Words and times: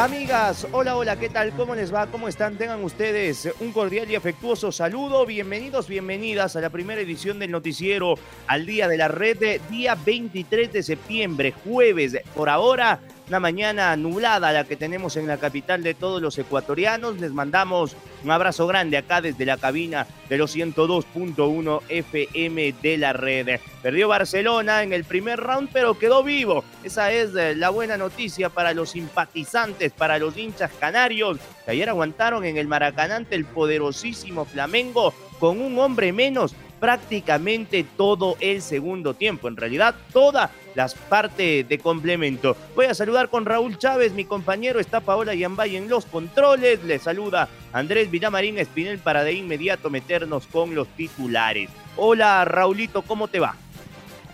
Amigas, 0.00 0.66
hola, 0.72 0.96
hola, 0.96 1.18
¿qué 1.18 1.28
tal? 1.28 1.52
¿Cómo 1.52 1.74
les 1.74 1.92
va? 1.92 2.06
¿Cómo 2.06 2.26
están? 2.26 2.56
Tengan 2.56 2.82
ustedes 2.82 3.52
un 3.60 3.70
cordial 3.70 4.10
y 4.10 4.14
afectuoso 4.14 4.72
saludo. 4.72 5.26
Bienvenidos, 5.26 5.88
bienvenidas 5.88 6.56
a 6.56 6.62
la 6.62 6.70
primera 6.70 7.02
edición 7.02 7.38
del 7.38 7.50
noticiero 7.50 8.14
al 8.46 8.64
Día 8.64 8.88
de 8.88 8.96
la 8.96 9.08
Red, 9.08 9.60
día 9.68 9.94
23 9.96 10.72
de 10.72 10.82
septiembre, 10.82 11.52
jueves. 11.52 12.16
Por 12.34 12.48
ahora, 12.48 12.98
una 13.30 13.38
mañana 13.38 13.94
nublada 13.94 14.50
la 14.50 14.64
que 14.64 14.74
tenemos 14.74 15.16
en 15.16 15.28
la 15.28 15.38
capital 15.38 15.84
de 15.84 15.94
todos 15.94 16.20
los 16.20 16.36
ecuatorianos. 16.36 17.20
Les 17.20 17.30
mandamos 17.30 17.94
un 18.24 18.30
abrazo 18.32 18.66
grande 18.66 18.96
acá 18.96 19.20
desde 19.20 19.46
la 19.46 19.56
cabina 19.56 20.04
de 20.28 20.36
los 20.36 20.56
102.1 20.56 21.80
FM 21.88 22.74
de 22.82 22.98
la 22.98 23.12
red. 23.12 23.60
Perdió 23.82 24.08
Barcelona 24.08 24.82
en 24.82 24.92
el 24.92 25.04
primer 25.04 25.38
round, 25.38 25.68
pero 25.72 25.96
quedó 25.96 26.24
vivo. 26.24 26.64
Esa 26.82 27.12
es 27.12 27.32
eh, 27.36 27.54
la 27.54 27.70
buena 27.70 27.96
noticia 27.96 28.48
para 28.48 28.74
los 28.74 28.90
simpatizantes, 28.90 29.92
para 29.92 30.18
los 30.18 30.36
hinchas 30.36 30.72
canarios, 30.80 31.38
que 31.64 31.70
ayer 31.70 31.88
aguantaron 31.88 32.44
en 32.44 32.56
el 32.56 32.66
Maracaná 32.66 33.24
el 33.30 33.44
poderosísimo 33.44 34.44
Flamengo 34.44 35.14
con 35.38 35.60
un 35.60 35.78
hombre 35.78 36.12
menos 36.12 36.52
prácticamente 36.80 37.84
todo 37.96 38.36
el 38.40 38.62
segundo 38.62 39.14
tiempo. 39.14 39.46
En 39.46 39.56
realidad, 39.56 39.94
todas 40.12 40.50
las 40.74 40.94
partes 40.94 41.68
de 41.68 41.78
complemento. 41.78 42.56
Voy 42.74 42.86
a 42.86 42.94
saludar 42.94 43.28
con 43.28 43.44
Raúl 43.44 43.78
Chávez, 43.78 44.12
mi 44.12 44.24
compañero 44.24 44.80
está 44.80 45.00
Paola 45.00 45.34
Yambay 45.34 45.76
en 45.76 45.88
los 45.88 46.06
controles. 46.06 46.82
Le 46.84 46.98
saluda 46.98 47.48
Andrés 47.72 48.10
Villamarín 48.10 48.58
Espinel 48.58 48.98
para 48.98 49.24
de 49.24 49.32
inmediato 49.32 49.90
meternos 49.90 50.46
con 50.46 50.74
los 50.74 50.88
titulares. 50.88 51.70
Hola 51.96 52.44
Raulito, 52.44 53.02
¿cómo 53.02 53.28
te 53.28 53.40
va? 53.40 53.54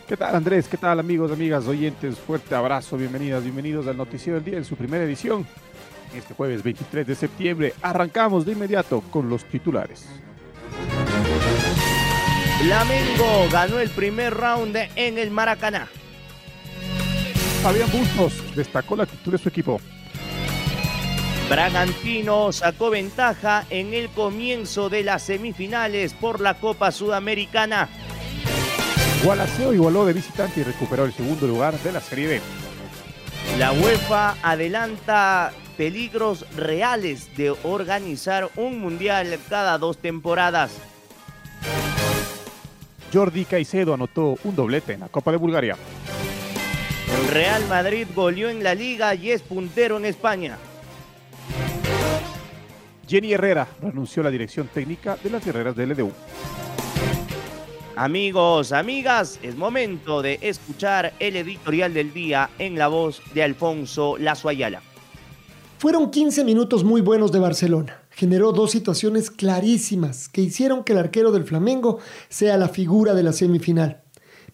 ¿Qué 0.06 0.17
tal 0.17 0.37
Andrés? 0.37 0.69
¿Qué 0.69 0.77
tal 0.77 1.01
amigos, 1.01 1.33
amigas, 1.33 1.67
oyentes? 1.67 2.17
Fuerte 2.17 2.55
abrazo, 2.55 2.97
bienvenidas, 2.97 3.43
bienvenidos 3.43 3.89
al 3.89 3.97
Noticiero 3.97 4.37
del 4.37 4.45
Día 4.45 4.59
en 4.59 4.65
su 4.65 4.77
primera 4.77 5.05
edición. 5.05 5.47
Este 6.15 6.33
jueves 6.34 6.62
23 6.62 7.06
de 7.06 7.15
septiembre 7.15 7.75
arrancamos 7.83 8.47
de 8.47 8.53
inmediato 8.53 9.00
con 9.11 9.28
los 9.28 9.45
titulares. 9.45 10.06
Flamengo 12.61 13.48
ganó 13.50 13.81
el 13.81 13.91
primer 13.91 14.34
round 14.34 14.77
en 14.95 15.19
el 15.19 15.31
Maracaná. 15.31 15.89
Fabián 17.62 17.91
Bustos 17.91 18.33
destacó 18.55 18.97
la 18.97 19.05
actitud 19.05 19.33
de 19.33 19.39
su 19.39 19.49
equipo. 19.49 19.81
Bragantino 21.49 22.53
sacó 22.53 22.91
ventaja 22.91 23.65
en 23.71 23.94
el 23.94 24.09
comienzo 24.09 24.89
de 24.89 25.05
las 25.05 25.22
semifinales 25.22 26.12
por 26.15 26.41
la 26.41 26.55
Copa 26.55 26.91
Sudamericana. 26.91 27.89
Gualaceo 29.22 29.72
igualó 29.72 30.05
de 30.06 30.12
visitante 30.12 30.61
y 30.61 30.65
recuperó 30.65 31.05
el 31.05 31.12
segundo 31.12 31.47
lugar 31.47 31.78
de 31.78 31.93
la 31.93 32.00
Serie 32.00 32.27
B. 32.27 32.41
La 33.59 33.72
UEFA 33.72 34.37
adelanta 34.43 35.53
peligros 35.77 36.45
reales 36.56 37.34
de 37.37 37.50
organizar 37.50 38.50
un 38.56 38.81
mundial 38.81 39.39
cada 39.49 39.78
dos 39.78 39.99
temporadas. 39.99 40.72
Jordi 43.12 43.45
Caicedo 43.45 43.95
anotó 43.95 44.37
un 44.45 44.56
doblete 44.56 44.95
en 44.95 45.00
la 45.00 45.09
Copa 45.09 45.31
de 45.31 45.37
Bulgaria. 45.37 45.77
El 47.21 47.28
Real 47.28 47.66
Madrid 47.69 48.06
goleó 48.15 48.49
en 48.49 48.62
la 48.62 48.75
liga 48.75 49.15
y 49.15 49.31
es 49.31 49.43
puntero 49.43 49.97
en 49.97 50.04
España. 50.04 50.59
Jenny 53.09 53.32
Herrera 53.32 53.69
renunció 53.81 54.22
a 54.22 54.25
la 54.25 54.31
dirección 54.31 54.69
técnica 54.72 55.16
de 55.22 55.31
las 55.31 55.44
guerreras 55.44 55.77
del 55.77 55.91
LDU. 55.91 56.12
Amigos, 57.94 58.72
amigas, 58.72 59.38
es 59.43 59.56
momento 59.56 60.21
de 60.21 60.38
escuchar 60.43 61.15
el 61.19 61.37
editorial 61.37 61.94
del 61.94 62.12
día 62.12 62.50
en 62.59 62.77
la 62.77 62.88
voz 62.88 63.22
de 63.33 63.43
Alfonso 63.43 64.16
Lazo 64.19 64.48
Ayala. 64.48 64.83
Fueron 65.78 66.10
15 66.10 66.44
minutos 66.44 66.84
muy 66.84 67.00
buenos 67.00 67.33
de 67.33 67.38
Barcelona 67.38 68.06
generó 68.16 68.53
dos 68.53 68.71
situaciones 68.71 69.31
clarísimas 69.31 70.31
que 70.31 70.41
hicieron 70.41 70.84
que 70.84 70.94
el 70.94 70.98
arquero 70.98 71.33
del 71.33 71.44
Flamengo 71.44 71.98
sea 72.31 72.56
la 72.56 72.71
figura 72.71 73.12
de 73.12 73.22
la 73.22 73.34
semifinal. 73.34 74.03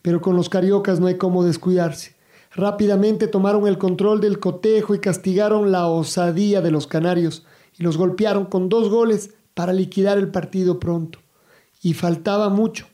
Pero 0.03 0.21
con 0.21 0.35
los 0.35 0.49
cariocas 0.49 0.99
no 0.99 1.07
hay 1.07 1.17
cómo 1.17 1.45
descuidarse. 1.45 2.12
Rápidamente 2.55 3.29
tomaron 3.29 3.67
el 3.67 3.79
control 3.79 4.21
del 4.21 4.39
cotejo 4.39 4.95
y 4.95 5.01
castigaron 5.01 5.73
la 5.73 5.87
osadía 5.87 6.61
de 6.61 6.71
los 6.71 6.87
canarios 6.87 7.47
y 7.79 7.83
los 7.83 7.97
golpearon 7.97 8.45
con 8.45 8.69
dos 8.69 8.91
goles 8.91 9.35
para 9.55 9.73
liquidar 9.73 10.19
el 10.19 10.31
partido 10.31 10.79
pronto. 10.79 11.19
Y 11.83 11.95
faltaba 11.95 12.49
mucho. 12.49 12.87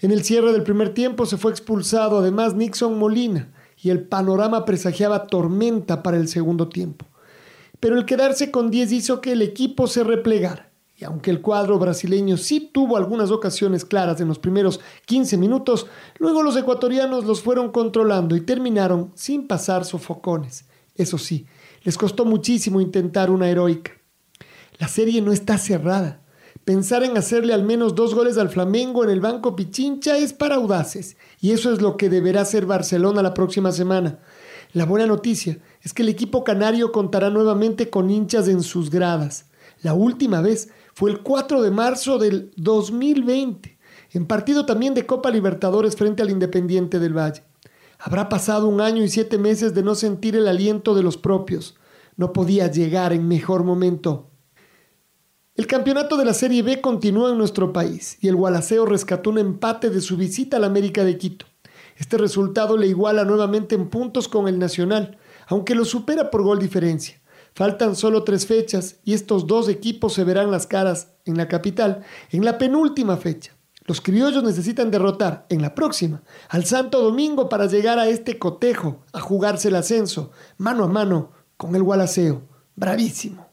En 0.00 0.10
el 0.10 0.24
cierre 0.24 0.52
del 0.52 0.62
primer 0.62 0.94
tiempo 0.94 1.26
se 1.26 1.36
fue 1.36 1.50
expulsado 1.50 2.18
además 2.18 2.54
Nixon 2.54 2.98
Molina 2.98 3.52
y 3.76 3.90
el 3.90 4.06
panorama 4.06 4.64
presagiaba 4.64 5.26
tormenta 5.26 6.02
para 6.02 6.16
el 6.16 6.28
segundo 6.28 6.68
tiempo 6.68 7.06
pero 7.82 7.98
el 7.98 8.06
quedarse 8.06 8.52
con 8.52 8.70
10 8.70 8.92
hizo 8.92 9.20
que 9.20 9.32
el 9.32 9.42
equipo 9.42 9.88
se 9.88 10.04
replegara. 10.04 10.70
Y 11.02 11.04
aunque 11.04 11.32
el 11.32 11.40
cuadro 11.40 11.80
brasileño 11.80 12.36
sí 12.36 12.70
tuvo 12.72 12.96
algunas 12.96 13.32
ocasiones 13.32 13.84
claras 13.84 14.20
en 14.20 14.28
los 14.28 14.38
primeros 14.38 14.78
15 15.06 15.36
minutos, 15.36 15.88
luego 16.18 16.44
los 16.44 16.56
ecuatorianos 16.56 17.24
los 17.24 17.42
fueron 17.42 17.72
controlando 17.72 18.36
y 18.36 18.40
terminaron 18.40 19.10
sin 19.16 19.48
pasar 19.48 19.84
sofocones. 19.84 20.64
Eso 20.94 21.18
sí, 21.18 21.44
les 21.82 21.98
costó 21.98 22.24
muchísimo 22.24 22.80
intentar 22.80 23.32
una 23.32 23.50
heroica. 23.50 23.90
La 24.78 24.86
serie 24.86 25.20
no 25.22 25.32
está 25.32 25.58
cerrada. 25.58 26.20
Pensar 26.64 27.02
en 27.02 27.16
hacerle 27.16 27.52
al 27.52 27.64
menos 27.64 27.96
dos 27.96 28.14
goles 28.14 28.38
al 28.38 28.50
Flamengo 28.50 29.02
en 29.02 29.10
el 29.10 29.20
Banco 29.20 29.56
Pichincha 29.56 30.16
es 30.16 30.32
para 30.32 30.54
audaces, 30.54 31.16
y 31.40 31.50
eso 31.50 31.72
es 31.72 31.82
lo 31.82 31.96
que 31.96 32.10
deberá 32.10 32.42
hacer 32.42 32.64
Barcelona 32.64 33.22
la 33.22 33.34
próxima 33.34 33.72
semana. 33.72 34.20
La 34.72 34.84
buena 34.84 35.06
noticia 35.08 35.58
es 35.82 35.92
que 35.92 36.02
el 36.02 36.10
equipo 36.10 36.44
canario 36.44 36.92
contará 36.92 37.28
nuevamente 37.28 37.90
con 37.90 38.08
hinchas 38.08 38.46
en 38.46 38.62
sus 38.62 38.88
gradas. 38.88 39.46
La 39.82 39.94
última 39.94 40.40
vez 40.40 40.68
fue 40.94 41.10
el 41.10 41.20
4 41.22 41.62
de 41.62 41.70
marzo 41.70 42.18
del 42.18 42.50
2020, 42.56 43.78
en 44.12 44.26
partido 44.26 44.66
también 44.66 44.94
de 44.94 45.06
Copa 45.06 45.30
Libertadores 45.30 45.96
frente 45.96 46.22
al 46.22 46.30
Independiente 46.30 46.98
del 46.98 47.16
Valle. 47.16 47.44
Habrá 47.98 48.28
pasado 48.28 48.68
un 48.68 48.80
año 48.80 49.02
y 49.02 49.08
siete 49.08 49.38
meses 49.38 49.74
de 49.74 49.82
no 49.82 49.94
sentir 49.94 50.34
el 50.36 50.48
aliento 50.48 50.94
de 50.94 51.04
los 51.04 51.16
propios. 51.16 51.76
No 52.16 52.32
podía 52.32 52.66
llegar 52.66 53.12
en 53.12 53.28
mejor 53.28 53.62
momento. 53.62 54.28
El 55.54 55.66
campeonato 55.66 56.16
de 56.16 56.24
la 56.24 56.34
Serie 56.34 56.62
B 56.62 56.80
continúa 56.80 57.30
en 57.30 57.38
nuestro 57.38 57.72
país 57.72 58.18
y 58.20 58.28
el 58.28 58.36
Gualaceo 58.36 58.86
rescató 58.86 59.30
un 59.30 59.38
empate 59.38 59.88
de 59.88 60.00
su 60.00 60.16
visita 60.16 60.56
al 60.56 60.64
América 60.64 61.04
de 61.04 61.16
Quito. 61.16 61.46
Este 61.96 62.18
resultado 62.18 62.76
le 62.76 62.88
iguala 62.88 63.24
nuevamente 63.24 63.76
en 63.76 63.88
puntos 63.88 64.26
con 64.26 64.48
el 64.48 64.58
Nacional, 64.58 65.18
aunque 65.46 65.76
lo 65.76 65.84
supera 65.84 66.30
por 66.30 66.42
gol 66.42 66.58
diferencia. 66.58 67.21
Faltan 67.54 67.96
solo 67.96 68.24
tres 68.24 68.46
fechas 68.46 68.96
y 69.04 69.14
estos 69.14 69.46
dos 69.46 69.68
equipos 69.68 70.14
se 70.14 70.24
verán 70.24 70.50
las 70.50 70.66
caras 70.66 71.08
en 71.24 71.36
la 71.36 71.48
capital 71.48 72.02
en 72.30 72.44
la 72.44 72.58
penúltima 72.58 73.16
fecha. 73.16 73.52
Los 73.84 74.00
criollos 74.00 74.44
necesitan 74.44 74.90
derrotar 74.90 75.46
en 75.48 75.60
la 75.60 75.74
próxima 75.74 76.22
al 76.48 76.64
Santo 76.64 77.02
Domingo 77.02 77.48
para 77.48 77.66
llegar 77.66 77.98
a 77.98 78.08
este 78.08 78.38
cotejo, 78.38 79.02
a 79.12 79.20
jugarse 79.20 79.68
el 79.68 79.76
ascenso, 79.76 80.30
mano 80.56 80.84
a 80.84 80.88
mano 80.88 81.32
con 81.56 81.74
el 81.74 81.82
Gualaceo. 81.82 82.42
Bravísimo. 82.74 83.51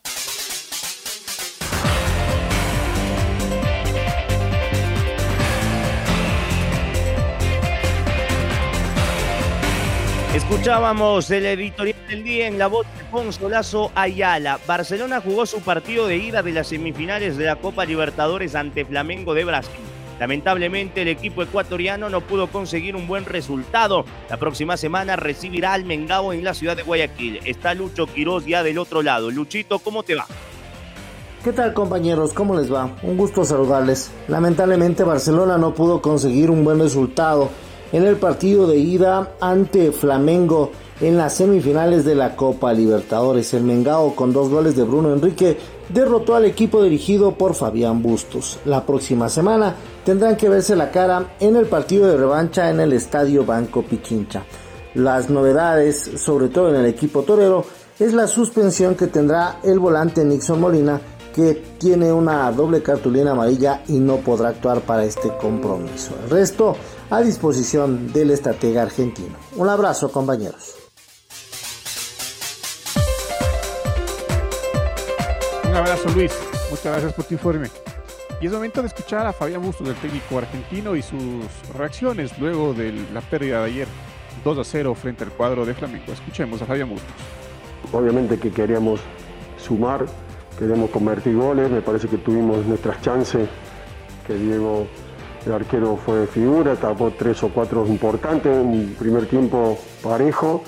Escuchábamos 10.49 11.29
el 11.29 11.45
editorial 11.45 12.07
del 12.07 12.23
día 12.23 12.47
en 12.47 12.57
la 12.57 12.65
voz 12.65 12.87
de 12.95 13.01
Alfonso 13.01 13.47
Lazo 13.49 13.91
Ayala. 13.93 14.59
Barcelona 14.65 15.21
jugó 15.21 15.45
su 15.45 15.61
partido 15.61 16.07
de 16.07 16.17
ida 16.17 16.41
de 16.41 16.51
las 16.51 16.69
semifinales 16.69 17.37
de 17.37 17.45
la 17.45 17.57
Copa 17.57 17.85
Libertadores 17.85 18.55
ante 18.55 18.83
Flamengo 18.83 19.35
de 19.35 19.45
Brasil. 19.45 19.79
Lamentablemente 20.19 21.03
el 21.03 21.07
equipo 21.07 21.43
ecuatoriano 21.43 22.09
no 22.09 22.21
pudo 22.21 22.47
conseguir 22.47 22.95
un 22.95 23.07
buen 23.07 23.25
resultado. 23.25 24.05
La 24.27 24.37
próxima 24.37 24.75
semana 24.75 25.15
recibirá 25.15 25.73
al 25.73 25.85
Mengao 25.85 26.33
en 26.33 26.43
la 26.43 26.55
ciudad 26.55 26.75
de 26.75 26.81
Guayaquil. 26.81 27.41
Está 27.45 27.75
Lucho 27.75 28.07
Quiroz 28.07 28.47
ya 28.47 28.63
del 28.63 28.79
otro 28.79 29.03
lado. 29.03 29.29
Luchito, 29.29 29.77
¿cómo 29.77 30.01
te 30.01 30.15
va? 30.15 30.25
¿Qué 31.43 31.53
tal 31.53 31.75
compañeros? 31.75 32.33
¿Cómo 32.33 32.57
les 32.59 32.73
va? 32.73 32.89
Un 33.03 33.17
gusto 33.17 33.45
saludarles. 33.45 34.09
Lamentablemente 34.27 35.03
Barcelona 35.03 35.59
no 35.59 35.75
pudo 35.75 36.01
conseguir 36.01 36.49
un 36.49 36.63
buen 36.63 36.79
resultado 36.79 37.51
en 37.91 38.03
el 38.03 38.17
partido 38.17 38.67
de 38.67 38.77
ida 38.77 39.35
ante 39.39 39.91
Flamengo 39.91 40.71
en 41.01 41.17
las 41.17 41.35
semifinales 41.35 42.05
de 42.05 42.15
la 42.15 42.35
Copa 42.35 42.73
Libertadores. 42.73 43.53
El 43.53 43.63
Mengao 43.63 44.15
con 44.15 44.33
dos 44.33 44.49
goles 44.49 44.75
de 44.75 44.83
Bruno 44.83 45.13
Enrique 45.13 45.57
derrotó 45.89 46.35
al 46.35 46.45
equipo 46.45 46.83
dirigido 46.83 47.33
por 47.35 47.55
Fabián 47.55 48.01
Bustos. 48.01 48.59
La 48.65 48.85
próxima 48.85 49.29
semana 49.29 49.75
tendrán 50.05 50.37
que 50.37 50.49
verse 50.49 50.75
la 50.75 50.91
cara 50.91 51.35
en 51.39 51.55
el 51.55 51.65
partido 51.65 52.07
de 52.07 52.17
revancha 52.17 52.69
en 52.69 52.79
el 52.79 52.93
Estadio 52.93 53.45
Banco 53.45 53.81
Pichincha. 53.81 54.43
Las 54.95 55.29
novedades, 55.29 56.11
sobre 56.17 56.49
todo 56.49 56.69
en 56.69 56.75
el 56.75 56.85
equipo 56.85 57.23
torero, 57.23 57.65
es 57.99 58.13
la 58.13 58.27
suspensión 58.27 58.95
que 58.95 59.07
tendrá 59.07 59.59
el 59.63 59.79
volante 59.79 60.23
Nixon 60.23 60.59
Molina 60.59 60.99
que 61.33 61.53
tiene 61.77 62.11
una 62.11 62.51
doble 62.51 62.81
cartulina 62.81 63.31
amarilla 63.31 63.81
y 63.87 63.93
no 63.99 64.17
podrá 64.17 64.49
actuar 64.49 64.81
para 64.81 65.03
este 65.03 65.29
compromiso. 65.37 66.15
El 66.23 66.29
resto 66.29 66.75
a 67.09 67.21
disposición 67.21 68.11
del 68.13 68.31
estratega 68.31 68.83
argentino. 68.83 69.35
Un 69.55 69.69
abrazo 69.69 70.11
compañeros. 70.11 70.75
Un 75.69 75.75
abrazo 75.75 76.09
Luis, 76.15 76.33
muchas 76.69 76.85
gracias 76.85 77.13
por 77.13 77.25
tu 77.25 77.33
informe. 77.35 77.69
Y 78.41 78.45
es 78.45 78.53
momento 78.53 78.81
de 78.81 78.87
escuchar 78.87 79.27
a 79.27 79.33
Fabián 79.33 79.61
Bustos, 79.61 79.87
el 79.87 79.95
técnico 79.95 80.37
argentino, 80.37 80.95
y 80.95 81.01
sus 81.01 81.19
reacciones 81.75 82.37
luego 82.39 82.73
de 82.73 82.93
la 83.13 83.19
pérdida 83.19 83.59
de 83.59 83.65
ayer 83.65 83.87
2 84.45 84.59
a 84.59 84.63
0 84.63 84.95
frente 84.95 85.25
al 85.25 85.31
cuadro 85.31 85.65
de 85.65 85.73
Flamengo. 85.73 86.13
Escuchemos 86.13 86.61
a 86.61 86.65
Fabián 86.65 86.89
Bustos. 86.89 87.11
Obviamente 87.91 88.39
que 88.39 88.49
queríamos 88.51 89.01
sumar, 89.57 90.05
queremos 90.59 90.89
convertir 90.89 91.37
goles, 91.37 91.71
me 91.71 91.81
parece 91.81 92.09
que 92.09 92.17
tuvimos 92.17 92.65
nuestras 92.65 93.01
chances, 93.01 93.47
que 94.27 94.35
Diego, 94.35 94.87
el 95.45 95.53
arquero, 95.53 95.95
fue 95.95 96.17
de 96.17 96.27
figura, 96.27 96.75
tapó 96.75 97.13
tres 97.17 97.41
o 97.43 97.49
cuatro 97.49 97.87
importantes, 97.87 98.51
un 98.53 98.93
primer 98.99 99.25
tiempo 99.25 99.79
parejo, 100.03 100.61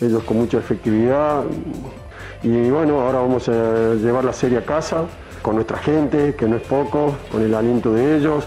ellos 0.00 0.24
con 0.24 0.38
mucha 0.38 0.56
efectividad, 0.56 1.44
y 2.42 2.70
bueno, 2.70 3.02
ahora 3.02 3.20
vamos 3.20 3.46
a 3.50 3.94
llevar 3.94 4.24
la 4.24 4.32
serie 4.32 4.58
a 4.58 4.64
casa 4.64 5.04
con 5.42 5.56
nuestra 5.56 5.76
gente, 5.76 6.34
que 6.34 6.48
no 6.48 6.56
es 6.56 6.62
poco, 6.62 7.14
con 7.30 7.42
el 7.42 7.54
aliento 7.54 7.92
de 7.92 8.16
ellos, 8.16 8.44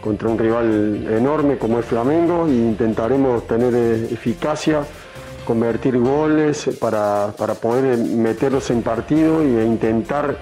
contra 0.00 0.30
un 0.30 0.38
rival 0.38 1.06
enorme 1.10 1.58
como 1.58 1.78
es 1.78 1.84
Flamengo, 1.84 2.46
e 2.46 2.52
intentaremos 2.52 3.46
tener 3.46 3.74
eh, 3.74 4.08
eficacia, 4.10 4.82
convertir 5.44 5.98
goles 5.98 6.70
para, 6.80 7.32
poder 7.60 7.98
meterlos 7.98 8.70
en 8.70 8.82
partido 8.82 9.42
e 9.42 9.64
intentar 9.64 10.36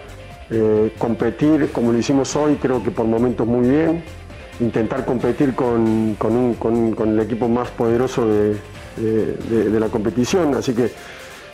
eh, 0.51 0.93
competir 0.99 1.71
como 1.73 1.93
lo 1.93 1.99
hicimos 1.99 2.35
hoy, 2.37 2.57
creo 2.57 2.83
que 2.83 2.91
por 2.91 3.07
momentos 3.07 3.47
muy 3.47 3.69
bien, 3.69 4.05
intentar 4.61 5.05
competir 5.05 5.55
con, 5.55 6.17
el 6.19 7.21
equipo 7.21 7.49
más 7.49 7.71
poderoso 7.71 8.27
de, 8.27 8.57
de 8.97 9.81
la 9.81 9.89
competición, 9.89 10.55
así 10.55 10.75
que 10.75 10.91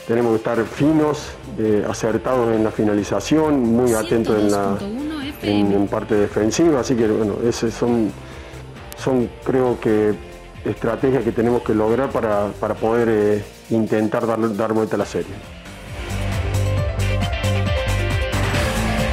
tenemos 0.06 0.32
que 0.32 0.36
estar 0.36 0.64
finos, 0.64 1.30
eh, 1.58 1.84
acertados 1.88 2.54
en 2.54 2.62
la 2.62 2.70
finalización, 2.70 3.60
muy 3.60 3.92
atentos 3.92 4.38
en 4.38 4.50
la 4.50 4.78
en, 5.42 5.88
parte 5.88 6.14
defensiva, 6.14 6.80
así 6.80 6.94
que 6.94 7.08
bueno, 7.08 7.36
esos 7.44 7.74
son, 7.74 8.12
son 8.96 9.28
creo 9.44 9.78
que 9.80 10.14
estrategias 10.66 11.24
que 11.24 11.32
tenemos 11.32 11.62
que 11.62 11.74
lograr 11.74 12.10
para, 12.10 12.74
poder 12.74 13.08
eh, 13.08 13.44
intentar 13.70 14.26
dar, 14.26 14.56
dar 14.56 14.72
vuelta 14.72 14.96
a 14.96 14.98
la 14.98 15.06
serie. 15.06 15.34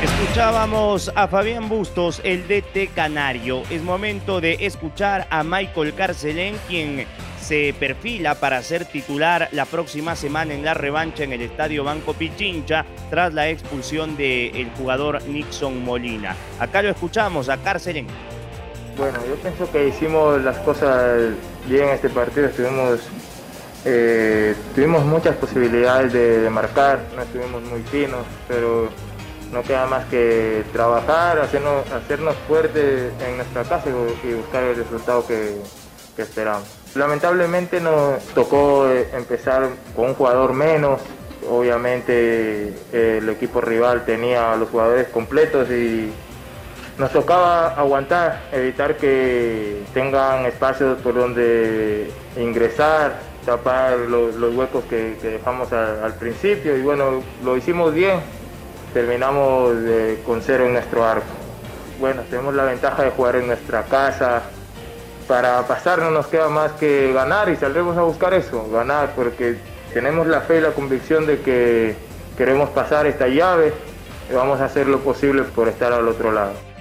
Escuchábamos 0.01 1.11
a 1.15 1.27
Fabián 1.27 1.69
Bustos, 1.69 2.19
el 2.23 2.47
DT 2.47 2.93
Canario. 2.95 3.61
Es 3.69 3.83
momento 3.83 4.41
de 4.41 4.57
escuchar 4.61 5.27
a 5.29 5.43
Michael 5.43 5.93
Carcelén, 5.93 6.55
quien 6.67 7.05
se 7.39 7.75
perfila 7.77 8.35
para 8.35 8.63
ser 8.63 8.85
titular 8.85 9.49
la 9.51 9.65
próxima 9.65 10.15
semana 10.15 10.53
en 10.53 10.63
la 10.63 10.73
revancha 10.73 11.23
en 11.23 11.33
el 11.33 11.41
Estadio 11.41 11.83
Banco 11.83 12.13
Pichincha 12.13 12.85
tras 13.09 13.33
la 13.33 13.49
expulsión 13.49 14.15
del 14.15 14.71
jugador 14.77 15.21
Nixon 15.27 15.83
Molina. 15.83 16.35
Acá 16.59 16.81
lo 16.81 16.89
escuchamos 16.89 17.49
a 17.49 17.57
Cárcelen. 17.57 18.07
Bueno, 18.97 19.19
yo 19.27 19.35
pienso 19.35 19.71
que 19.71 19.87
hicimos 19.87 20.41
las 20.41 20.57
cosas 20.59 21.31
bien 21.67 21.85
en 21.85 21.89
este 21.95 22.09
partido, 22.09 22.47
estuvimos, 22.47 22.99
eh, 23.85 24.55
tuvimos 24.75 25.03
muchas 25.05 25.35
posibilidades 25.35 26.13
de, 26.13 26.49
marcar, 26.49 26.99
no 27.15 27.21
estuvimos 27.23 27.63
muy 27.63 27.81
finos, 27.83 28.25
pero 28.47 28.89
no 29.51 29.63
queda 29.63 29.85
más 29.87 30.05
que 30.05 30.63
trabajar, 30.71 31.39
hacernos, 31.39 32.35
fuertes 32.47 33.11
en 33.27 33.37
nuestra 33.37 33.63
casa 33.63 33.89
y, 33.89 34.33
buscar 34.33 34.63
el 34.63 34.75
resultado 34.75 35.25
que 35.25 35.57
esperamos. 36.17 36.83
Lamentablemente 36.95 37.81
nos 37.81 38.21
tocó 38.35 38.87
eh, 38.87 39.07
empezar 39.13 39.67
con 39.95 40.09
un 40.09 40.13
jugador 40.13 40.53
menos. 40.53 41.01
Obviamente 41.49 42.67
eh, 42.93 43.17
el 43.17 43.27
equipo 43.29 43.61
rival 43.61 44.05
tenía 44.05 44.53
a 44.53 44.55
los 44.55 44.69
jugadores 44.69 45.07
completos 45.07 45.69
y 45.71 46.11
nos 46.97 47.11
tocaba 47.11 47.69
aguantar, 47.69 48.41
evitar 48.51 48.97
que 48.97 49.83
tengan 49.93 50.45
espacios 50.45 50.99
por 51.01 51.15
donde 51.15 52.11
ingresar, 52.37 53.19
tapar 53.45 53.97
los, 53.97 54.35
huecos 54.55 54.83
que, 54.85 55.15
dejamos 55.21 55.73
al 55.73 56.13
principio 56.15 56.77
y 56.77 56.81
bueno, 56.81 57.23
lo 57.43 57.57
hicimos 57.57 57.93
bien, 57.93 58.19
terminamos 58.93 59.73
con 60.25 60.41
cero 60.41 60.65
en 60.65 60.73
nuestro 60.73 61.03
arco. 61.03 61.25
Bueno, 61.99 62.21
tenemos 62.29 62.53
la 62.53 62.65
ventaja 62.65 63.03
de 63.03 63.11
jugar 63.11 63.37
en 63.37 63.47
nuestra 63.47 63.83
casa, 63.83 64.43
para 65.27 65.65
pasar 65.67 65.99
no 65.99 66.11
nos 66.11 66.27
queda 66.27 66.49
más 66.49 66.73
que 66.73 67.13
ganar 67.13 67.49
y 67.49 67.55
saldremos 67.55 67.97
a 67.97 68.01
buscar 68.01 68.33
eso, 68.33 68.69
ganar, 68.69 69.13
porque 69.15 69.57
tenemos 69.93 70.27
la 70.27 70.41
fe 70.41 70.57
y 70.57 70.61
la 70.61 70.71
convicción 70.71 71.25
de 71.25 71.39
que 71.41 71.95
queremos 72.37 72.69
pasar 72.69 73.05
esta 73.07 73.27
llave 73.27 73.73
y 74.29 74.33
vamos 74.33 74.59
a 74.59 74.65
hacer 74.65 74.87
lo 74.87 74.99
posible 74.99 75.43
por 75.43 75.67
estar 75.67 75.93
al 75.93 76.07
otro 76.07 76.31
lado. 76.31 76.72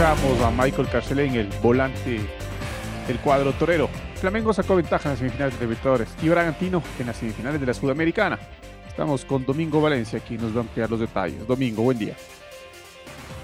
Escuchamos 0.00 0.40
a 0.40 0.50
Michael 0.50 0.88
Carcelén, 0.88 1.34
el 1.34 1.48
volante 1.62 2.20
del 3.06 3.18
cuadro 3.18 3.52
torero. 3.52 3.90
Flamengo 4.14 4.50
sacó 4.54 4.74
ventaja 4.74 5.10
en 5.10 5.12
las 5.12 5.18
semifinales 5.18 5.58
de 5.58 5.66
Libertadores 5.66 6.08
y 6.22 6.28
Bragantino 6.30 6.82
en 6.98 7.06
las 7.06 7.18
semifinales 7.18 7.60
de 7.60 7.66
la 7.66 7.74
Sudamericana. 7.74 8.38
Estamos 8.88 9.26
con 9.26 9.44
Domingo 9.44 9.78
Valencia, 9.82 10.18
aquí 10.18 10.38
nos 10.38 10.54
va 10.54 10.60
a 10.60 10.62
ampliar 10.62 10.88
los 10.90 11.00
detalles. 11.00 11.46
Domingo, 11.46 11.82
buen 11.82 11.98
día. 11.98 12.14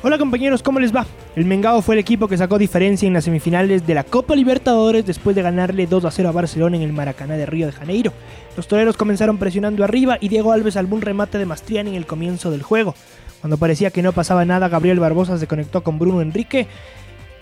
Hola 0.02 0.16
compañeros, 0.16 0.62
¿cómo 0.62 0.80
les 0.80 0.96
va? 0.96 1.04
El 1.34 1.44
Mengao 1.44 1.82
fue 1.82 1.96
el 1.96 1.98
equipo 1.98 2.26
que 2.26 2.38
sacó 2.38 2.56
diferencia 2.56 3.06
en 3.06 3.12
las 3.12 3.24
semifinales 3.24 3.86
de 3.86 3.92
la 3.92 4.04
Copa 4.04 4.34
Libertadores 4.34 5.04
después 5.04 5.36
de 5.36 5.42
ganarle 5.42 5.86
2 5.86 6.06
a 6.06 6.10
0 6.10 6.30
a 6.30 6.32
Barcelona 6.32 6.76
en 6.76 6.82
el 6.82 6.92
Maracaná 6.94 7.36
de 7.36 7.44
Río 7.44 7.66
de 7.66 7.72
Janeiro. 7.72 8.14
Los 8.56 8.66
toreros 8.66 8.96
comenzaron 8.96 9.36
presionando 9.36 9.84
arriba 9.84 10.16
y 10.22 10.28
Diego 10.28 10.52
Alves 10.52 10.76
un 10.76 11.02
remate 11.02 11.36
de 11.36 11.44
Mastriani 11.44 11.90
en 11.90 11.96
el 11.96 12.06
comienzo 12.06 12.50
del 12.50 12.62
juego. 12.62 12.94
Cuando 13.40 13.56
parecía 13.56 13.90
que 13.90 14.02
no 14.02 14.12
pasaba 14.12 14.44
nada, 14.44 14.68
Gabriel 14.68 15.00
Barbosa 15.00 15.38
se 15.38 15.46
conectó 15.46 15.82
con 15.82 15.98
Bruno 15.98 16.20
Enrique, 16.20 16.66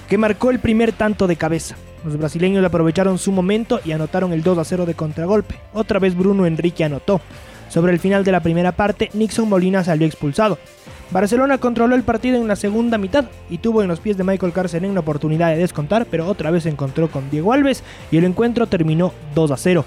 que 0.08 0.18
marcó 0.18 0.50
el 0.50 0.58
primer 0.58 0.92
tanto 0.92 1.26
de 1.26 1.36
cabeza. 1.36 1.76
Los 2.04 2.18
brasileños 2.18 2.64
aprovecharon 2.64 3.18
su 3.18 3.32
momento 3.32 3.80
y 3.84 3.92
anotaron 3.92 4.32
el 4.32 4.42
2 4.42 4.58
a 4.58 4.64
0 4.64 4.86
de 4.86 4.94
contragolpe. 4.94 5.56
Otra 5.72 5.98
vez 5.98 6.14
Bruno 6.14 6.46
Enrique 6.46 6.84
anotó. 6.84 7.20
Sobre 7.68 7.92
el 7.92 7.98
final 7.98 8.24
de 8.24 8.32
la 8.32 8.40
primera 8.40 8.72
parte, 8.72 9.10
Nixon 9.14 9.48
Molina 9.48 9.82
salió 9.82 10.06
expulsado. 10.06 10.58
Barcelona 11.10 11.58
controló 11.58 11.94
el 11.94 12.02
partido 12.02 12.36
en 12.36 12.48
la 12.48 12.56
segunda 12.56 12.98
mitad 12.98 13.26
y 13.48 13.58
tuvo 13.58 13.82
en 13.82 13.88
los 13.88 14.00
pies 14.00 14.16
de 14.16 14.24
Michael 14.24 14.52
Carcelen 14.52 14.90
una 14.90 15.00
oportunidad 15.00 15.50
de 15.50 15.58
descontar, 15.58 16.06
pero 16.10 16.26
otra 16.26 16.50
vez 16.50 16.64
se 16.64 16.70
encontró 16.70 17.10
con 17.10 17.30
Diego 17.30 17.52
Alves 17.52 17.82
y 18.10 18.18
el 18.18 18.24
encuentro 18.24 18.66
terminó 18.66 19.12
2 19.34 19.50
a 19.50 19.56
0. 19.56 19.84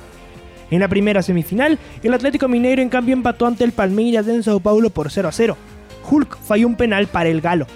En 0.69 0.79
la 0.79 0.87
primera 0.87 1.21
semifinal, 1.21 1.79
el 2.03 2.13
Atlético 2.13 2.47
Mineiro 2.47 2.81
en 2.81 2.89
cambio 2.89 3.13
empató 3.13 3.45
ante 3.45 3.63
el 3.63 3.71
Palmeiras 3.71 4.25
de 4.25 4.41
Sao 4.43 4.59
Paulo 4.59 4.89
por 4.89 5.11
0 5.11 5.27
a 5.27 5.31
0. 5.31 5.57
Hulk 6.09 6.37
falló 6.39 6.67
un 6.67 6.75
penal 6.75 7.07
para 7.07 7.29
el 7.29 7.41
Galo. 7.41 7.67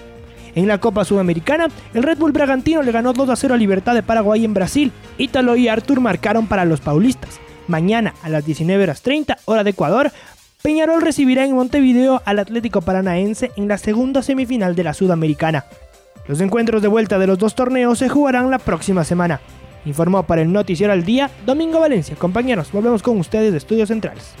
En 0.54 0.68
la 0.68 0.78
Copa 0.78 1.04
Sudamericana, 1.04 1.68
el 1.94 2.02
Red 2.02 2.18
Bull 2.18 2.32
Bragantino 2.32 2.82
le 2.82 2.92
ganó 2.92 3.12
2 3.12 3.28
a 3.30 3.36
0 3.36 3.54
a 3.54 3.56
Libertad 3.56 3.94
de 3.94 4.02
Paraguay 4.02 4.44
en 4.44 4.54
Brasil. 4.54 4.92
Ítalo 5.16 5.56
y 5.56 5.68
Artur 5.68 6.00
marcaron 6.00 6.46
para 6.46 6.64
los 6.64 6.80
paulistas. 6.80 7.40
Mañana 7.68 8.14
a 8.22 8.28
las 8.28 8.44
19 8.44 8.82
horas 8.82 9.02
30, 9.02 9.38
hora 9.46 9.64
de 9.64 9.70
Ecuador, 9.70 10.12
Peñarol 10.62 11.02
recibirá 11.02 11.44
en 11.44 11.56
Montevideo 11.56 12.22
al 12.24 12.38
Atlético 12.38 12.82
Paranaense 12.82 13.50
en 13.56 13.66
la 13.66 13.78
segunda 13.78 14.22
semifinal 14.22 14.76
de 14.76 14.84
la 14.84 14.94
Sudamericana. 14.94 15.64
Los 16.28 16.40
encuentros 16.40 16.82
de 16.82 16.88
vuelta 16.88 17.18
de 17.18 17.26
los 17.26 17.38
dos 17.38 17.54
torneos 17.54 17.98
se 17.98 18.08
jugarán 18.08 18.50
la 18.50 18.58
próxima 18.58 19.04
semana. 19.04 19.40
Informó 19.84 20.22
para 20.22 20.42
el 20.42 20.52
Noticiero 20.52 20.92
al 20.92 21.04
Día 21.04 21.30
Domingo 21.44 21.80
Valencia. 21.80 22.14
Compañeros, 22.16 22.70
volvemos 22.70 23.02
con 23.02 23.18
ustedes 23.18 23.50
de 23.50 23.58
Estudios 23.58 23.88
Centrales. 23.88 24.34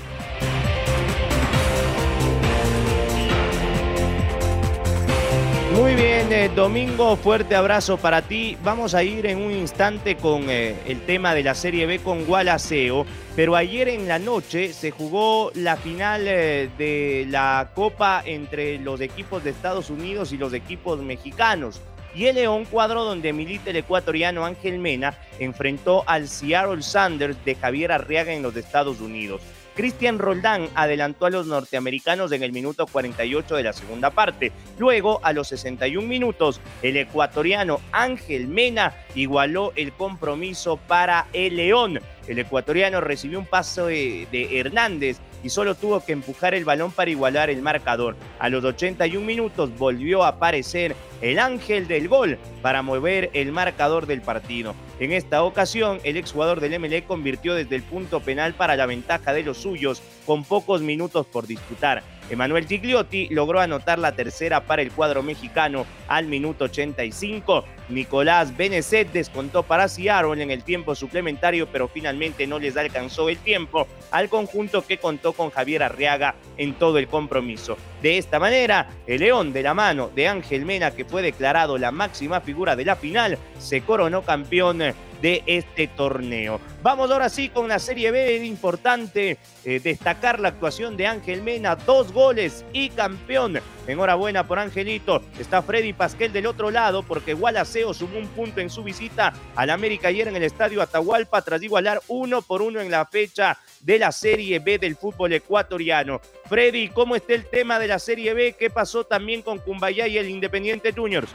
Muy 5.74 5.94
bien, 5.94 6.30
eh, 6.30 6.50
Domingo, 6.54 7.16
fuerte 7.16 7.56
abrazo 7.56 7.96
para 7.96 8.20
ti. 8.20 8.58
Vamos 8.62 8.94
a 8.94 9.02
ir 9.02 9.24
en 9.24 9.38
un 9.38 9.52
instante 9.52 10.16
con 10.16 10.50
eh, 10.50 10.76
el 10.86 11.00
tema 11.00 11.34
de 11.34 11.42
la 11.42 11.54
Serie 11.54 11.86
B 11.86 11.98
con 11.98 12.26
Gualaceo, 12.26 13.06
pero 13.34 13.56
ayer 13.56 13.88
en 13.88 14.06
la 14.06 14.18
noche 14.18 14.74
se 14.74 14.90
jugó 14.90 15.50
la 15.54 15.76
final 15.76 16.24
eh, 16.26 16.68
de 16.76 17.26
la 17.30 17.70
Copa 17.74 18.22
entre 18.26 18.80
los 18.80 19.00
equipos 19.00 19.42
de 19.44 19.50
Estados 19.50 19.88
Unidos 19.88 20.32
y 20.32 20.36
los 20.36 20.52
equipos 20.52 21.00
mexicanos. 21.00 21.80
Y 22.14 22.26
el 22.26 22.34
León, 22.34 22.66
cuadro 22.66 23.04
donde 23.04 23.32
milita 23.32 23.70
el 23.70 23.76
ecuatoriano 23.76 24.44
Ángel 24.44 24.78
Mena, 24.78 25.16
enfrentó 25.38 26.04
al 26.06 26.28
Seattle 26.28 26.82
Sanders 26.82 27.42
de 27.46 27.54
Javier 27.54 27.92
Arriaga 27.92 28.34
en 28.34 28.42
los 28.42 28.54
Estados 28.56 29.00
Unidos. 29.00 29.40
Cristian 29.74 30.18
Roldán 30.18 30.68
adelantó 30.74 31.26
a 31.26 31.30
los 31.30 31.46
norteamericanos 31.46 32.32
en 32.32 32.42
el 32.42 32.52
minuto 32.52 32.86
48 32.86 33.56
de 33.56 33.62
la 33.62 33.72
segunda 33.72 34.10
parte. 34.10 34.52
Luego, 34.78 35.20
a 35.22 35.32
los 35.32 35.48
61 35.48 36.06
minutos, 36.06 36.60
el 36.82 36.96
ecuatoriano 36.96 37.80
Ángel 37.92 38.48
Mena 38.48 38.94
igualó 39.14 39.72
el 39.76 39.92
compromiso 39.92 40.76
para 40.76 41.26
el 41.32 41.56
León. 41.56 42.00
El 42.26 42.38
ecuatoriano 42.38 43.00
recibió 43.00 43.38
un 43.38 43.46
paso 43.46 43.86
de, 43.86 44.26
de 44.30 44.60
Hernández 44.60 45.18
y 45.42 45.50
solo 45.50 45.74
tuvo 45.74 46.04
que 46.04 46.12
empujar 46.12 46.54
el 46.54 46.64
balón 46.64 46.92
para 46.92 47.10
igualar 47.10 47.50
el 47.50 47.62
marcador. 47.62 48.16
A 48.38 48.48
los 48.48 48.64
81 48.64 49.24
minutos 49.24 49.76
volvió 49.76 50.22
a 50.22 50.28
aparecer 50.28 50.94
el 51.20 51.38
ángel 51.38 51.88
del 51.88 52.08
gol 52.08 52.38
para 52.62 52.82
mover 52.82 53.30
el 53.32 53.52
marcador 53.52 54.06
del 54.06 54.22
partido. 54.22 54.74
En 55.00 55.12
esta 55.12 55.42
ocasión, 55.42 55.98
el 56.04 56.16
exjugador 56.16 56.60
del 56.60 56.78
MLE 56.78 57.04
convirtió 57.04 57.54
desde 57.54 57.76
el 57.76 57.82
punto 57.82 58.20
penal 58.20 58.54
para 58.54 58.76
la 58.76 58.86
ventaja 58.86 59.32
de 59.32 59.42
los 59.42 59.58
suyos 59.58 60.02
con 60.26 60.44
pocos 60.44 60.80
minutos 60.80 61.26
por 61.26 61.46
disputar. 61.46 62.02
Emanuel 62.30 62.66
Gigliotti 62.66 63.28
logró 63.30 63.60
anotar 63.60 63.98
la 63.98 64.12
tercera 64.12 64.64
para 64.64 64.82
el 64.82 64.90
cuadro 64.90 65.22
mexicano 65.22 65.86
al 66.08 66.26
minuto 66.26 66.64
85. 66.64 67.64
Nicolás 67.88 68.56
Benezet 68.56 69.12
descontó 69.12 69.62
para 69.62 69.88
Seattle 69.88 70.42
en 70.42 70.50
el 70.50 70.64
tiempo 70.64 70.94
suplementario, 70.94 71.66
pero 71.70 71.88
finalmente 71.88 72.46
no 72.46 72.58
les 72.58 72.76
alcanzó 72.76 73.28
el 73.28 73.38
tiempo 73.38 73.86
al 74.10 74.28
conjunto 74.28 74.86
que 74.86 74.98
contó 74.98 75.32
con 75.32 75.50
Javier 75.50 75.82
Arriaga 75.82 76.34
en 76.56 76.74
todo 76.74 76.98
el 76.98 77.08
compromiso. 77.08 77.76
De 78.00 78.18
esta 78.18 78.38
manera, 78.38 78.88
el 79.06 79.20
León 79.20 79.52
de 79.52 79.62
la 79.62 79.74
mano 79.74 80.10
de 80.14 80.28
Ángel 80.28 80.64
Mena, 80.64 80.90
que 80.90 81.04
fue 81.04 81.22
declarado 81.22 81.78
la 81.78 81.90
máxima 81.90 82.40
figura 82.40 82.76
de 82.76 82.84
la 82.84 82.96
final, 82.96 83.38
se 83.58 83.82
coronó 83.82 84.22
campeón 84.22 84.82
de 85.22 85.42
este 85.46 85.86
torneo. 85.86 86.60
Vamos 86.82 87.10
ahora 87.10 87.28
sí 87.28 87.48
con 87.48 87.68
la 87.68 87.78
Serie 87.78 88.10
B, 88.10 88.44
importante 88.44 89.38
eh, 89.64 89.80
destacar 89.80 90.40
la 90.40 90.48
actuación 90.48 90.96
de 90.96 91.06
Ángel 91.06 91.42
Mena, 91.42 91.76
dos 91.76 92.12
goles 92.12 92.64
y 92.72 92.90
campeón. 92.90 93.60
Enhorabuena 93.86 94.46
por 94.46 94.58
Angelito. 94.58 95.22
Está 95.38 95.62
Freddy 95.62 95.92
Pasquel 95.92 96.32
del 96.32 96.46
otro 96.46 96.70
lado 96.70 97.04
porque 97.04 97.34
Gualaceo 97.34 97.94
sumó 97.94 98.18
un 98.18 98.26
punto 98.28 98.60
en 98.60 98.68
su 98.68 98.82
visita 98.82 99.32
al 99.54 99.70
América 99.70 100.08
ayer 100.08 100.26
en 100.26 100.36
el 100.36 100.42
estadio 100.42 100.82
Atahualpa 100.82 101.42
tras 101.42 101.62
igualar 101.62 102.00
uno 102.08 102.42
por 102.42 102.60
uno 102.60 102.80
en 102.80 102.90
la 102.90 103.06
fecha 103.06 103.58
de 103.80 103.98
la 103.98 104.10
Serie 104.10 104.58
B 104.58 104.78
del 104.78 104.96
fútbol 104.96 105.32
ecuatoriano. 105.32 106.20
Freddy, 106.48 106.88
¿cómo 106.88 107.14
está 107.14 107.34
el 107.34 107.46
tema 107.46 107.78
de 107.78 107.86
la 107.86 108.00
Serie 108.00 108.34
B? 108.34 108.56
¿Qué 108.58 108.70
pasó 108.70 109.04
también 109.04 109.42
con 109.42 109.58
Cumbayá 109.58 110.08
y 110.08 110.18
el 110.18 110.28
Independiente 110.28 110.92
Juniors? 110.92 111.30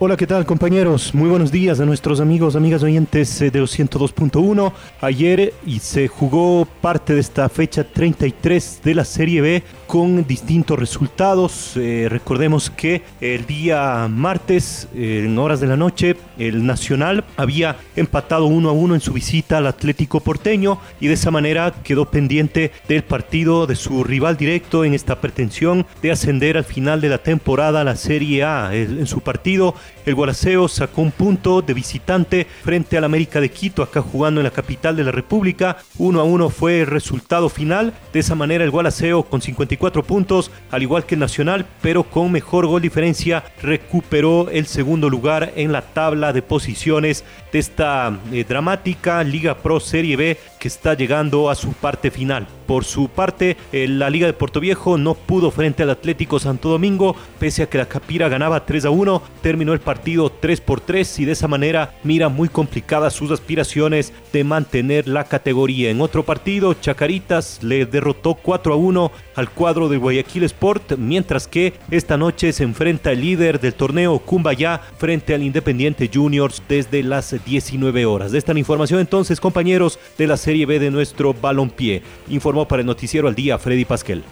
Hola, 0.00 0.16
¿qué 0.16 0.26
tal 0.26 0.44
compañeros? 0.44 1.14
Muy 1.14 1.28
buenos 1.28 1.52
días 1.52 1.78
a 1.78 1.86
nuestros 1.86 2.18
amigos, 2.18 2.56
amigas 2.56 2.82
oyentes 2.82 3.38
de 3.38 3.52
202.1. 3.52 4.72
Ayer 5.00 5.54
se 5.78 6.08
jugó 6.08 6.66
parte 6.80 7.14
de 7.14 7.20
esta 7.20 7.48
fecha 7.48 7.84
33 7.84 8.80
de 8.82 8.94
la 8.96 9.04
Serie 9.04 9.40
B 9.40 9.62
con 9.94 10.26
distintos 10.26 10.76
resultados. 10.76 11.76
Eh, 11.76 12.08
recordemos 12.10 12.68
que 12.68 13.02
el 13.20 13.46
día 13.46 14.08
martes, 14.10 14.88
eh, 14.92 15.22
en 15.24 15.38
horas 15.38 15.60
de 15.60 15.68
la 15.68 15.76
noche, 15.76 16.16
el 16.36 16.66
Nacional 16.66 17.22
había 17.36 17.76
empatado 17.94 18.46
1 18.46 18.70
a 18.70 18.72
1 18.72 18.96
en 18.96 19.00
su 19.00 19.12
visita 19.12 19.58
al 19.58 19.68
Atlético 19.68 20.18
Porteño 20.18 20.80
y 20.98 21.06
de 21.06 21.14
esa 21.14 21.30
manera 21.30 21.72
quedó 21.84 22.10
pendiente 22.10 22.72
del 22.88 23.04
partido 23.04 23.68
de 23.68 23.76
su 23.76 24.02
rival 24.02 24.36
directo 24.36 24.84
en 24.84 24.94
esta 24.94 25.20
pretensión 25.20 25.86
de 26.02 26.10
ascender 26.10 26.56
al 26.56 26.64
final 26.64 27.00
de 27.00 27.10
la 27.10 27.18
temporada 27.18 27.82
a 27.82 27.84
la 27.84 27.94
Serie 27.94 28.42
A. 28.42 28.74
En 28.74 29.06
su 29.06 29.20
partido 29.20 29.76
el 30.06 30.16
Guaraceo 30.16 30.66
sacó 30.66 31.02
un 31.02 31.12
punto 31.12 31.62
de 31.62 31.72
visitante 31.72 32.48
frente 32.64 32.98
al 32.98 33.04
América 33.04 33.40
de 33.40 33.52
Quito, 33.52 33.84
acá 33.84 34.02
jugando 34.02 34.40
en 34.40 34.44
la 34.44 34.50
capital 34.50 34.96
de 34.96 35.04
la 35.04 35.12
República. 35.12 35.76
1 35.98 36.20
a 36.20 36.24
1 36.24 36.50
fue 36.50 36.80
el 36.80 36.88
resultado 36.88 37.48
final. 37.48 37.94
De 38.12 38.18
esa 38.18 38.34
manera 38.34 38.64
el 38.64 38.72
Gualaceo 38.72 39.22
con 39.22 39.40
54 39.40 39.83
puntos, 39.92 40.50
al 40.70 40.82
igual 40.82 41.06
que 41.06 41.14
el 41.14 41.20
Nacional, 41.20 41.66
pero 41.82 42.04
con 42.04 42.32
mejor 42.32 42.66
gol 42.66 42.82
diferencia, 42.82 43.44
recuperó 43.62 44.48
el 44.50 44.66
segundo 44.66 45.10
lugar 45.10 45.52
en 45.56 45.72
la 45.72 45.82
tabla 45.82 46.32
de 46.32 46.42
posiciones 46.42 47.24
esta 47.58 48.18
eh, 48.32 48.44
dramática 48.48 49.22
Liga 49.22 49.56
Pro 49.56 49.80
Serie 49.80 50.16
B 50.16 50.38
que 50.58 50.68
está 50.68 50.94
llegando 50.94 51.50
a 51.50 51.54
su 51.54 51.72
parte 51.72 52.10
final. 52.10 52.46
Por 52.66 52.86
su 52.86 53.08
parte, 53.08 53.58
eh, 53.72 53.86
la 53.86 54.08
Liga 54.08 54.26
de 54.26 54.32
Puerto 54.32 54.60
Viejo 54.60 54.96
no 54.96 55.12
pudo 55.12 55.50
frente 55.50 55.82
al 55.82 55.90
Atlético 55.90 56.38
Santo 56.38 56.70
Domingo, 56.70 57.14
pese 57.38 57.62
a 57.62 57.68
que 57.68 57.76
la 57.76 57.86
Capira 57.86 58.30
ganaba 58.30 58.64
3 58.64 58.86
a 58.86 58.90
1, 58.90 59.22
terminó 59.42 59.74
el 59.74 59.80
partido 59.80 60.30
3 60.30 60.62
por 60.62 60.80
3 60.80 61.20
y 61.20 61.24
de 61.26 61.32
esa 61.32 61.48
manera 61.48 61.94
mira 62.02 62.30
muy 62.30 62.48
complicadas 62.48 63.12
sus 63.12 63.30
aspiraciones 63.30 64.14
de 64.32 64.44
mantener 64.44 65.06
la 65.06 65.24
categoría. 65.24 65.90
En 65.90 66.00
otro 66.00 66.22
partido, 66.22 66.72
Chacaritas 66.72 67.62
le 67.62 67.84
derrotó 67.84 68.34
4 68.34 68.72
a 68.72 68.76
1 68.76 69.12
al 69.36 69.50
cuadro 69.50 69.90
de 69.90 69.98
Guayaquil 69.98 70.44
Sport, 70.44 70.96
mientras 70.96 71.46
que 71.46 71.74
esta 71.90 72.16
noche 72.16 72.52
se 72.54 72.64
enfrenta 72.64 73.12
el 73.12 73.20
líder 73.20 73.60
del 73.60 73.74
torneo 73.74 74.18
Cumbayá 74.18 74.80
frente 74.96 75.34
al 75.34 75.42
Independiente 75.42 76.10
Juniors 76.12 76.62
desde 76.68 77.02
las 77.02 77.34
19 77.44 78.06
horas. 78.06 78.32
De 78.32 78.38
esta 78.38 78.56
información 78.58 79.00
entonces, 79.00 79.40
compañeros 79.40 79.98
de 80.18 80.26
la 80.26 80.36
serie 80.36 80.66
B 80.66 80.78
de 80.78 80.90
nuestro 80.90 81.34
balompié. 81.34 82.02
Informó 82.28 82.66
para 82.66 82.80
el 82.80 82.86
noticiero 82.86 83.28
al 83.28 83.34
día 83.34 83.58
Freddy 83.58 83.84
Pasquel. 83.84 84.22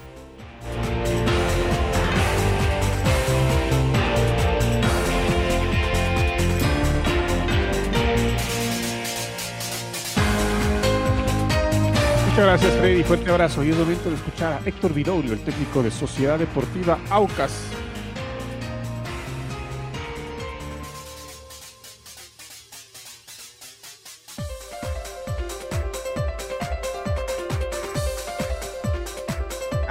Muchas 12.32 12.46
gracias 12.46 12.72
Freddy, 12.78 13.02
fuerte 13.02 13.30
abrazo. 13.30 13.62
Y 13.62 13.68
es 13.68 13.76
momento 13.76 14.08
de 14.08 14.14
escuchar 14.16 14.54
a 14.54 14.60
Héctor 14.66 14.94
Vidorio, 14.94 15.34
el 15.34 15.40
técnico 15.40 15.82
de 15.82 15.90
Sociedad 15.90 16.38
Deportiva 16.38 16.98
Aucas. 17.10 17.62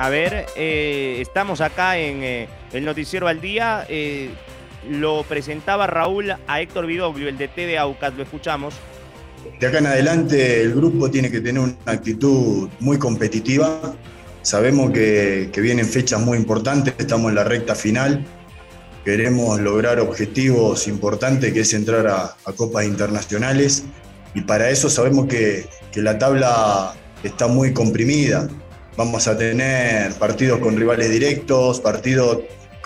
A 0.02 0.10
ver, 0.10 0.48
eh, 0.56 1.20
estamos 1.22 1.62
acá 1.62 1.96
en 2.00 2.24
eh, 2.24 2.50
el 2.74 2.84
Noticiero 2.84 3.28
al 3.28 3.40
Día. 3.40 3.86
Eh, 3.88 4.32
lo 4.90 5.22
presentaba 5.22 5.86
Raúl 5.86 6.32
a 6.32 6.60
Héctor 6.60 6.88
Vidoglio, 6.88 7.30
el 7.30 7.38
DT 7.38 7.68
de 7.68 7.78
Aucas. 7.78 8.12
Lo 8.16 8.24
escuchamos. 8.24 8.74
De 9.60 9.68
acá 9.68 9.78
en 9.78 9.86
adelante 9.86 10.64
el 10.64 10.74
grupo 10.74 11.12
tiene 11.12 11.30
que 11.30 11.40
tener 11.40 11.62
una 11.62 11.76
actitud 11.86 12.68
muy 12.80 12.98
competitiva. 12.98 13.94
Sabemos 14.42 14.90
que, 14.90 15.52
vienen 15.58 15.86
fechas 15.86 16.20
muy 16.20 16.36
importantes, 16.40 16.96
estamos 16.98 17.30
en 17.30 17.36
la 17.36 17.44
recta 17.44 17.76
final. 17.76 18.26
Queremos 19.06 19.60
lograr 19.60 20.00
objetivos 20.00 20.88
importantes, 20.88 21.54
que 21.54 21.60
es 21.60 21.76
entrar 21.76 22.08
a, 22.08 22.36
copas 22.56 22.86
internacionales. 22.86 23.84
Y 24.34 24.42
para 24.42 24.72
eso 24.72 24.90
sabemos 24.90 25.28
que 25.28 25.68
la 25.94 26.18
tabla 26.18 26.96
está 27.24 27.46
muy 27.46 27.72
comprimida. 27.72 28.50
Vamos 28.98 29.28
a 29.28 29.38
tener 29.38 30.14
partidos 30.16 30.60
con 30.60 30.76
rivales 30.76 31.10
directos, 31.10 31.80
partidos 31.80 32.40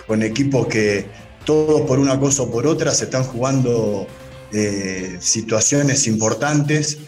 con 0.06 0.22
equipos 0.22 0.66
que 0.68 1.06
todos 1.44 1.82
por 1.82 1.98
una 1.98 2.18
cosa 2.18 2.44
o 2.44 2.50
por 2.50 2.66
otra 2.66 2.92
se 2.92 3.04
están 3.04 3.24
jugando 3.24 4.06
eh, 4.52 5.16
situaciones 5.20 6.06
importantes. 6.06 6.98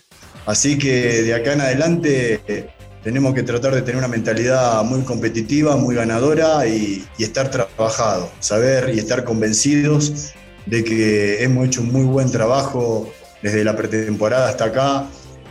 Así 0.46 0.78
que 0.78 1.22
de 1.22 1.34
acá 1.34 1.52
en 1.52 1.60
adelante 1.60 2.40
eh, 2.48 2.68
tenemos 3.04 3.34
que 3.34 3.44
tratar 3.44 3.74
de 3.74 3.82
tener 3.82 3.98
una 3.98 4.08
mentalidad 4.08 4.82
muy 4.82 5.02
competitiva, 5.02 5.76
muy 5.76 5.94
ganadora 5.94 6.66
y, 6.66 7.04
y 7.18 7.24
estar 7.24 7.50
trabajado, 7.50 8.30
saber 8.40 8.92
y 8.94 8.98
estar 8.98 9.24
convencidos 9.24 10.32
de 10.66 10.82
que 10.82 11.42
hemos 11.42 11.66
hecho 11.66 11.82
un 11.82 11.92
muy 11.92 12.04
buen 12.04 12.30
trabajo 12.30 13.12
desde 13.42 13.62
la 13.62 13.76
pretemporada 13.76 14.48
hasta 14.48 14.64
acá. 14.64 15.06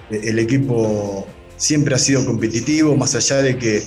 El 0.10 0.39
equipo 0.39 1.27
siempre 1.58 1.96
ha 1.96 1.98
sido 1.98 2.26
competitivo, 2.26 2.96
más 2.96 3.16
allá 3.16 3.42
de 3.42 3.58
que 3.58 3.84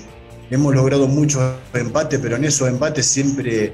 hemos 0.50 0.74
logrado 0.74 1.06
muchos 1.06 1.42
empates, 1.72 2.18
pero 2.20 2.36
en 2.36 2.44
esos 2.44 2.68
empates 2.68 3.06
siempre, 3.06 3.72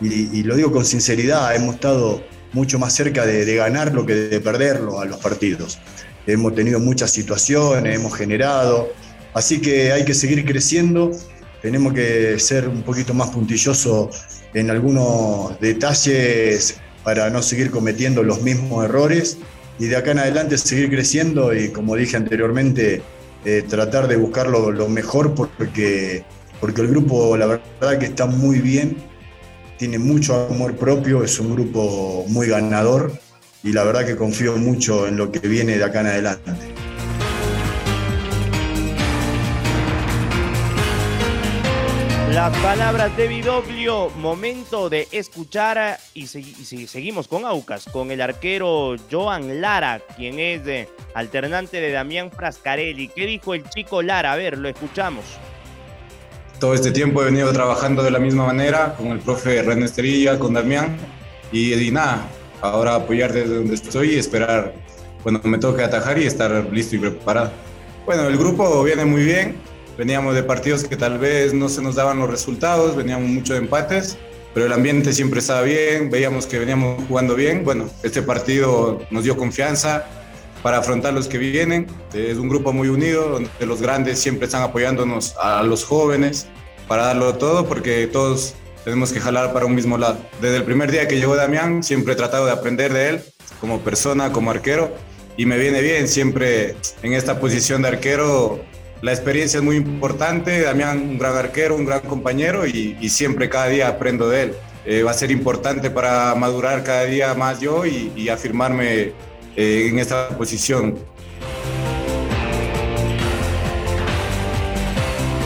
y, 0.00 0.42
lo 0.44 0.54
digo 0.54 0.70
con 0.70 0.84
sinceridad, 0.84 1.54
hemos 1.56 1.74
estado 1.76 2.22
mucho 2.52 2.78
más 2.78 2.94
cerca 2.94 3.26
de, 3.26 3.44
de, 3.44 3.56
ganarlo 3.56 4.06
que 4.06 4.14
de 4.14 4.40
perderlo 4.40 5.00
a 5.00 5.06
los 5.06 5.18
partidos. 5.18 5.78
Hemos 6.26 6.54
tenido 6.54 6.78
muchas 6.78 7.10
situaciones, 7.10 7.96
hemos 7.96 8.14
generado, 8.14 8.92
así 9.34 9.60
que 9.60 9.92
hay 9.92 10.04
que 10.04 10.14
seguir 10.14 10.44
creciendo, 10.44 11.10
tenemos 11.62 11.94
que 11.94 12.38
ser 12.38 12.68
un 12.68 12.82
poquito 12.82 13.14
más 13.14 13.30
puntillosos 13.30 14.08
en 14.54 14.70
algunos 14.70 15.58
detalles 15.60 16.76
para 17.02 17.30
no 17.30 17.42
seguir 17.42 17.70
cometiendo 17.70 18.22
los 18.22 18.42
mismos 18.42 18.84
errores 18.84 19.38
y 19.78 19.86
de 19.86 19.96
acá 19.96 20.10
en 20.10 20.18
adelante 20.18 20.58
seguir 20.58 20.90
creciendo 20.90 21.54
y 21.54 21.70
como 21.70 21.96
dije 21.96 22.16
anteriormente, 22.16 23.02
eh, 23.50 23.62
tratar 23.62 24.08
de 24.08 24.16
buscar 24.16 24.46
lo, 24.46 24.70
lo, 24.70 24.90
mejor 24.90 25.34
porque, 25.34 26.22
porque 26.60 26.82
el 26.82 26.88
grupo 26.88 27.34
la 27.34 27.46
verdad 27.46 27.98
que 27.98 28.04
está 28.04 28.26
muy 28.26 28.60
bien, 28.60 28.98
tiene 29.78 29.98
mucho 29.98 30.48
amor 30.50 30.76
propio, 30.76 31.24
es 31.24 31.40
un 31.40 31.54
grupo 31.54 32.26
muy 32.28 32.48
ganador 32.48 33.10
y 33.62 33.72
la 33.72 33.84
verdad 33.84 34.04
que 34.04 34.16
confío 34.16 34.58
mucho 34.58 35.06
en 35.06 35.16
lo 35.16 35.32
que 35.32 35.48
viene 35.48 35.78
de 35.78 35.84
acá 35.84 36.02
en 36.02 36.08
adelante. 36.08 36.77
Las 42.38 42.56
palabras 42.58 43.16
de 43.16 43.26
Vidoglio, 43.26 44.10
momento 44.10 44.88
de 44.88 45.08
escuchar 45.10 45.98
y, 46.14 46.28
seguimos 46.28 47.26
con 47.26 47.44
Aucas, 47.44 47.86
con 47.90 48.12
el 48.12 48.20
arquero 48.20 48.94
Joan 49.10 49.60
Lara, 49.60 50.00
quien 50.16 50.38
es 50.38 50.64
de, 50.64 50.88
alternante 51.14 51.80
de 51.80 51.90
Damián 51.90 52.30
Frascarelli. 52.30 53.08
¿Qué 53.08 53.26
dijo 53.26 53.54
el 53.54 53.68
chico 53.68 54.02
Lara? 54.02 54.34
A 54.34 54.36
ver, 54.36 54.56
lo 54.56 54.68
escuchamos. 54.68 55.24
Todo 56.60 56.74
este 56.74 56.92
tiempo 56.92 57.22
he 57.22 57.24
venido 57.24 57.52
trabajando 57.52 58.04
de 58.04 58.12
la 58.12 58.20
misma 58.20 58.46
manera 58.46 58.94
con 58.94 59.08
el 59.08 59.18
profe 59.18 59.60
René 59.60 59.86
Esterilla, 59.86 60.38
con 60.38 60.54
Damián 60.54 60.96
y, 61.50 61.74
y 61.74 61.90
nada, 61.90 62.28
ahora 62.60 62.94
apoyar 62.94 63.32
desde 63.32 63.56
donde 63.56 63.74
estoy 63.74 64.14
y 64.14 64.16
esperar 64.16 64.74
cuando 65.24 65.40
me 65.42 65.58
toque 65.58 65.82
atajar 65.82 66.16
y 66.20 66.26
estar 66.26 66.52
listo 66.70 66.94
y 66.94 67.00
preparado. 67.00 67.50
Bueno, 68.06 68.28
el 68.28 68.38
grupo 68.38 68.84
viene 68.84 69.04
muy 69.04 69.24
bien, 69.24 69.56
veníamos 69.98 70.36
de 70.36 70.44
partidos 70.44 70.84
que 70.84 70.96
tal 70.96 71.18
vez 71.18 71.52
no 71.52 71.68
se 71.68 71.82
nos 71.82 71.96
daban 71.96 72.20
los 72.20 72.30
resultados, 72.30 72.94
veníamos 72.94 73.28
mucho 73.28 73.54
de 73.54 73.58
empates, 73.58 74.16
pero 74.54 74.66
el 74.66 74.72
ambiente 74.72 75.12
siempre 75.12 75.40
estaba 75.40 75.62
bien, 75.62 76.08
veíamos 76.08 76.46
que 76.46 76.58
veníamos 76.58 77.04
jugando 77.08 77.34
bien. 77.34 77.64
Bueno, 77.64 77.90
este 78.04 78.22
partido 78.22 79.00
nos 79.10 79.24
dio 79.24 79.36
confianza 79.36 80.06
para 80.62 80.78
afrontar 80.78 81.12
los 81.14 81.26
que 81.26 81.38
vienen. 81.38 81.88
Es 82.14 82.38
un 82.38 82.48
grupo 82.48 82.72
muy 82.72 82.88
unido, 82.88 83.28
donde 83.28 83.50
los 83.66 83.82
grandes 83.82 84.20
siempre 84.20 84.46
están 84.46 84.62
apoyándonos 84.62 85.34
a 85.40 85.62
los 85.64 85.84
jóvenes 85.84 86.46
para 86.86 87.06
darlo 87.06 87.34
todo, 87.34 87.66
porque 87.66 88.06
todos 88.06 88.54
tenemos 88.84 89.12
que 89.12 89.20
jalar 89.20 89.52
para 89.52 89.66
un 89.66 89.74
mismo 89.74 89.98
lado. 89.98 90.18
Desde 90.40 90.56
el 90.56 90.64
primer 90.64 90.92
día 90.92 91.08
que 91.08 91.16
llegó 91.16 91.34
Damián, 91.34 91.82
siempre 91.82 92.14
he 92.14 92.16
tratado 92.16 92.46
de 92.46 92.52
aprender 92.52 92.92
de 92.92 93.08
él 93.10 93.20
como 93.60 93.80
persona, 93.80 94.32
como 94.32 94.50
arquero, 94.50 94.92
y 95.36 95.44
me 95.44 95.58
viene 95.58 95.82
bien 95.82 96.06
siempre 96.08 96.76
en 97.02 97.12
esta 97.12 97.40
posición 97.40 97.82
de 97.82 97.88
arquero. 97.88 98.60
La 99.00 99.12
experiencia 99.12 99.58
es 99.58 99.64
muy 99.64 99.76
importante, 99.76 100.60
Damián 100.60 100.98
un 100.98 101.18
gran 101.18 101.36
arquero, 101.36 101.76
un 101.76 101.84
gran 101.84 102.00
compañero 102.00 102.66
y, 102.66 103.08
siempre 103.08 103.48
cada 103.48 103.68
día 103.68 103.86
aprendo 103.86 104.28
de 104.28 104.42
él. 104.42 104.54
Eh, 104.84 105.04
va 105.04 105.12
a 105.12 105.14
ser 105.14 105.30
importante 105.30 105.88
para 105.88 106.34
madurar 106.34 106.82
cada 106.82 107.04
día 107.04 107.32
más 107.34 107.60
yo 107.60 107.86
y, 107.86 108.28
afirmarme 108.28 109.12
eh, 109.54 109.88
en 109.88 110.00
esta 110.00 110.30
posición. 110.30 110.98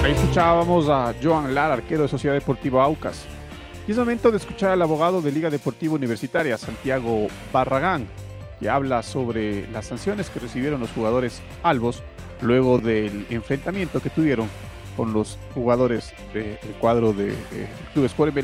Ahí 0.02 0.12
escuchábamos 0.12 0.88
a 0.88 1.14
Joan 1.22 1.54
Lara, 1.54 1.74
arquero 1.74 2.04
de 2.04 2.08
Sociedad 2.08 2.34
Deportiva 2.34 2.82
Aucas. 2.84 3.26
Y 3.86 3.90
es 3.90 3.98
momento 3.98 4.30
de 4.30 4.38
escuchar 4.38 4.70
al 4.70 4.80
abogado 4.80 5.20
de 5.20 5.30
Liga 5.30 5.50
Deportiva 5.50 5.94
Universitaria, 5.94 6.56
Santiago 6.56 7.26
Barragán, 7.52 8.06
que 8.58 8.70
habla 8.70 9.02
sobre 9.02 9.68
las 9.72 9.86
sanciones 9.86 10.30
que 10.30 10.40
recibieron 10.40 10.80
los 10.80 10.90
jugadores 10.92 11.42
albos 11.62 12.02
luego 12.42 12.78
del 12.78 13.26
enfrentamiento 13.30 14.00
que 14.00 14.10
tuvieron 14.10 14.48
con 14.96 15.12
los 15.12 15.38
jugadores 15.54 16.12
del 16.34 16.58
cuadro 16.80 17.12
de, 17.12 17.34
Club 17.94 18.04
Sport 18.06 18.36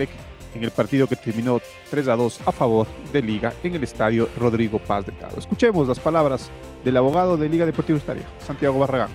en 0.54 0.64
el 0.64 0.70
partido 0.70 1.06
que 1.06 1.16
terminó 1.16 1.60
3 1.90 2.08
a 2.08 2.16
2 2.16 2.40
a 2.46 2.52
favor 2.52 2.86
de 3.12 3.22
Liga 3.22 3.52
en 3.62 3.74
el 3.74 3.84
estadio 3.84 4.28
Rodrigo 4.38 4.78
Paz 4.78 5.06
de 5.06 5.12
Cado. 5.12 5.38
Escuchemos 5.38 5.86
las 5.86 6.00
palabras 6.00 6.50
del 6.84 6.96
abogado 6.96 7.36
de 7.36 7.48
Liga 7.48 7.66
Deportiva 7.66 7.96
Universitaria, 7.96 8.26
Santiago 8.44 8.78
Barragán. 8.78 9.10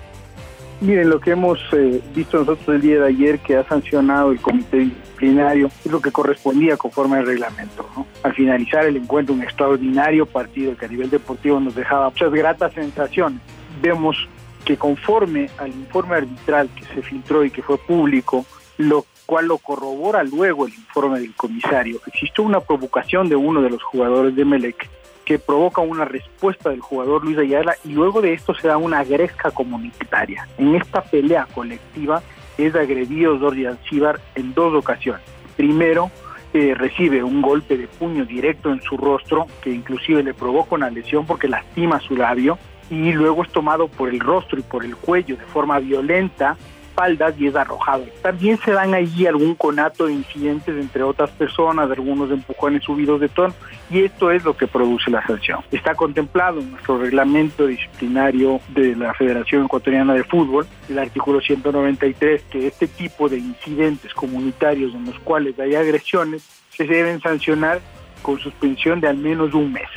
Miren, 0.81 1.09
lo 1.09 1.19
que 1.19 1.31
hemos 1.31 1.59
eh, 1.71 2.01
visto 2.13 2.39
nosotros 2.39 2.75
el 2.75 2.81
día 2.81 2.99
de 2.99 3.07
ayer 3.07 3.39
que 3.39 3.55
ha 3.55 3.63
sancionado 3.65 4.31
el 4.31 4.41
comité 4.41 4.79
disciplinario 4.79 5.67
es 5.67 5.91
lo 5.91 6.01
que 6.01 6.11
correspondía 6.11 6.75
conforme 6.75 7.17
al 7.17 7.25
reglamento. 7.25 7.87
Al 8.21 8.33
finalizar 8.33 8.85
el 8.85 8.97
encuentro, 8.97 9.33
un 9.33 9.43
extraordinario 9.43 10.25
partido 10.25 10.75
que 10.75 10.85
a 10.85 10.89
nivel 10.89 11.09
deportivo 11.09 11.59
nos 11.59 11.73
dejaba 11.73 12.09
muchas 12.09 12.31
gratas 12.33 12.73
sensaciones. 12.73 13.39
Vemos 13.81 14.27
que 14.63 14.77
conforme 14.77 15.49
al 15.57 15.69
informe 15.69 16.15
arbitral 16.15 16.69
que 16.75 16.85
se 16.85 17.01
filtró 17.01 17.43
y 17.43 17.51
que 17.51 17.61
fue 17.61 17.77
público, 17.77 18.45
lo 18.77 19.05
cual 19.25 19.47
lo 19.47 19.57
corrobora 19.57 20.23
luego 20.23 20.65
el 20.65 20.73
informe 20.73 21.19
del 21.19 21.33
comisario, 21.35 21.99
existió 22.05 22.43
una 22.43 22.59
provocación 22.59 23.29
de 23.29 23.35
uno 23.35 23.61
de 23.61 23.69
los 23.69 23.81
jugadores 23.83 24.35
de 24.35 24.45
Melec 24.45 24.89
que 25.25 25.39
provoca 25.39 25.81
una 25.81 26.05
respuesta 26.05 26.69
del 26.69 26.81
jugador 26.81 27.23
Luis 27.23 27.37
Ayala 27.37 27.75
y 27.85 27.93
luego 27.93 28.21
de 28.21 28.33
esto 28.33 28.53
se 28.53 28.67
da 28.67 28.77
una 28.77 29.03
gresca 29.03 29.51
comunitaria. 29.51 30.47
En 30.57 30.75
esta 30.75 31.01
pelea 31.01 31.47
colectiva 31.53 32.21
es 32.57 32.75
agredido 32.75 33.39
Jordi 33.39 33.65
Alcibar 33.65 34.19
en 34.35 34.53
dos 34.53 34.73
ocasiones. 34.73 35.21
Primero, 35.55 36.11
eh, 36.53 36.75
recibe 36.75 37.23
un 37.23 37.41
golpe 37.41 37.77
de 37.77 37.87
puño 37.87 38.25
directo 38.25 38.71
en 38.71 38.81
su 38.81 38.97
rostro 38.97 39.47
que 39.61 39.71
inclusive 39.71 40.21
le 40.21 40.33
provoca 40.33 40.75
una 40.75 40.89
lesión 40.89 41.25
porque 41.25 41.47
lastima 41.47 41.99
su 41.99 42.15
labio 42.15 42.59
y 42.89 43.11
luego 43.11 43.43
es 43.43 43.51
tomado 43.51 43.87
por 43.87 44.09
el 44.09 44.19
rostro 44.19 44.59
y 44.59 44.63
por 44.63 44.85
el 44.85 44.95
cuello 44.95 45.37
de 45.37 45.45
forma 45.45 45.79
violenta 45.79 46.57
espaldas 46.93 47.33
y 47.39 47.47
es 47.47 47.55
arrojado. 47.55 48.05
También 48.21 48.57
se 48.63 48.71
dan 48.71 48.93
allí 48.93 49.25
algún 49.25 49.55
conato 49.55 50.05
de 50.05 50.13
incidentes 50.13 50.75
entre 50.75 51.01
otras 51.01 51.31
personas, 51.31 51.89
algunos 51.89 52.29
empujones 52.29 52.83
subidos 52.83 53.19
de 53.19 53.29
tono, 53.29 53.53
y 53.89 54.03
esto 54.03 54.29
es 54.29 54.43
lo 54.43 54.55
que 54.55 54.67
produce 54.67 55.09
la 55.09 55.25
sanción. 55.25 55.61
Está 55.71 55.95
contemplado 55.95 56.59
en 56.59 56.71
nuestro 56.71 56.99
reglamento 56.99 57.65
disciplinario 57.65 58.61
de 58.69 58.95
la 58.95 59.13
Federación 59.15 59.65
Ecuatoriana 59.65 60.13
de 60.13 60.23
Fútbol, 60.23 60.67
el 60.87 60.99
artículo 60.99 61.41
193, 61.41 62.43
que 62.43 62.67
este 62.67 62.87
tipo 62.87 63.27
de 63.27 63.39
incidentes 63.39 64.13
comunitarios 64.13 64.93
en 64.93 65.05
los 65.05 65.17
cuales 65.19 65.59
hay 65.59 65.75
agresiones 65.75 66.43
se 66.69 66.85
deben 66.85 67.21
sancionar 67.21 67.81
con 68.21 68.39
suspensión 68.39 69.01
de 69.01 69.07
al 69.07 69.17
menos 69.17 69.53
un 69.53 69.73
mes. 69.73 69.89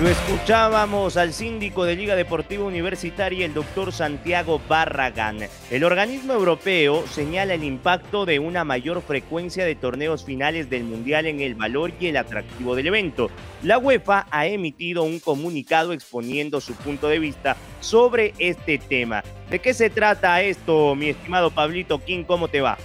Lo 0.00 0.10
escuchábamos 0.10 1.16
al 1.16 1.32
síndico 1.32 1.84
de 1.84 1.96
Liga 1.96 2.16
Deportiva 2.16 2.64
Universitaria, 2.64 3.46
el 3.46 3.54
doctor 3.54 3.92
Santiago 3.92 4.60
Barragán. 4.68 5.38
El 5.70 5.84
organismo 5.84 6.34
europeo 6.34 7.06
señala 7.06 7.54
el 7.54 7.64
impacto 7.64 8.26
de 8.26 8.38
una 8.38 8.62
mayor 8.62 9.00
frecuencia 9.00 9.64
de 9.64 9.74
torneos 9.74 10.22
finales 10.22 10.68
del 10.68 10.84
Mundial 10.84 11.24
en 11.24 11.40
el 11.40 11.54
valor 11.54 11.92
y 11.98 12.08
el 12.08 12.18
atractivo 12.18 12.76
del 12.76 12.88
evento. 12.88 13.30
La 13.62 13.78
UEFA 13.78 14.26
ha 14.30 14.46
emitido 14.46 15.02
un 15.02 15.18
comunicado 15.18 15.94
exponiendo 15.94 16.60
su 16.60 16.74
punto 16.74 17.08
de 17.08 17.18
vista 17.18 17.56
sobre 17.80 18.34
este 18.38 18.76
tema. 18.76 19.24
¿De 19.48 19.60
qué 19.60 19.72
se 19.72 19.88
trata 19.88 20.42
esto, 20.42 20.94
mi 20.94 21.08
estimado 21.08 21.50
Pablito 21.50 22.04
King? 22.04 22.24
¿Cómo 22.24 22.48
te 22.48 22.60
va? 22.60 22.76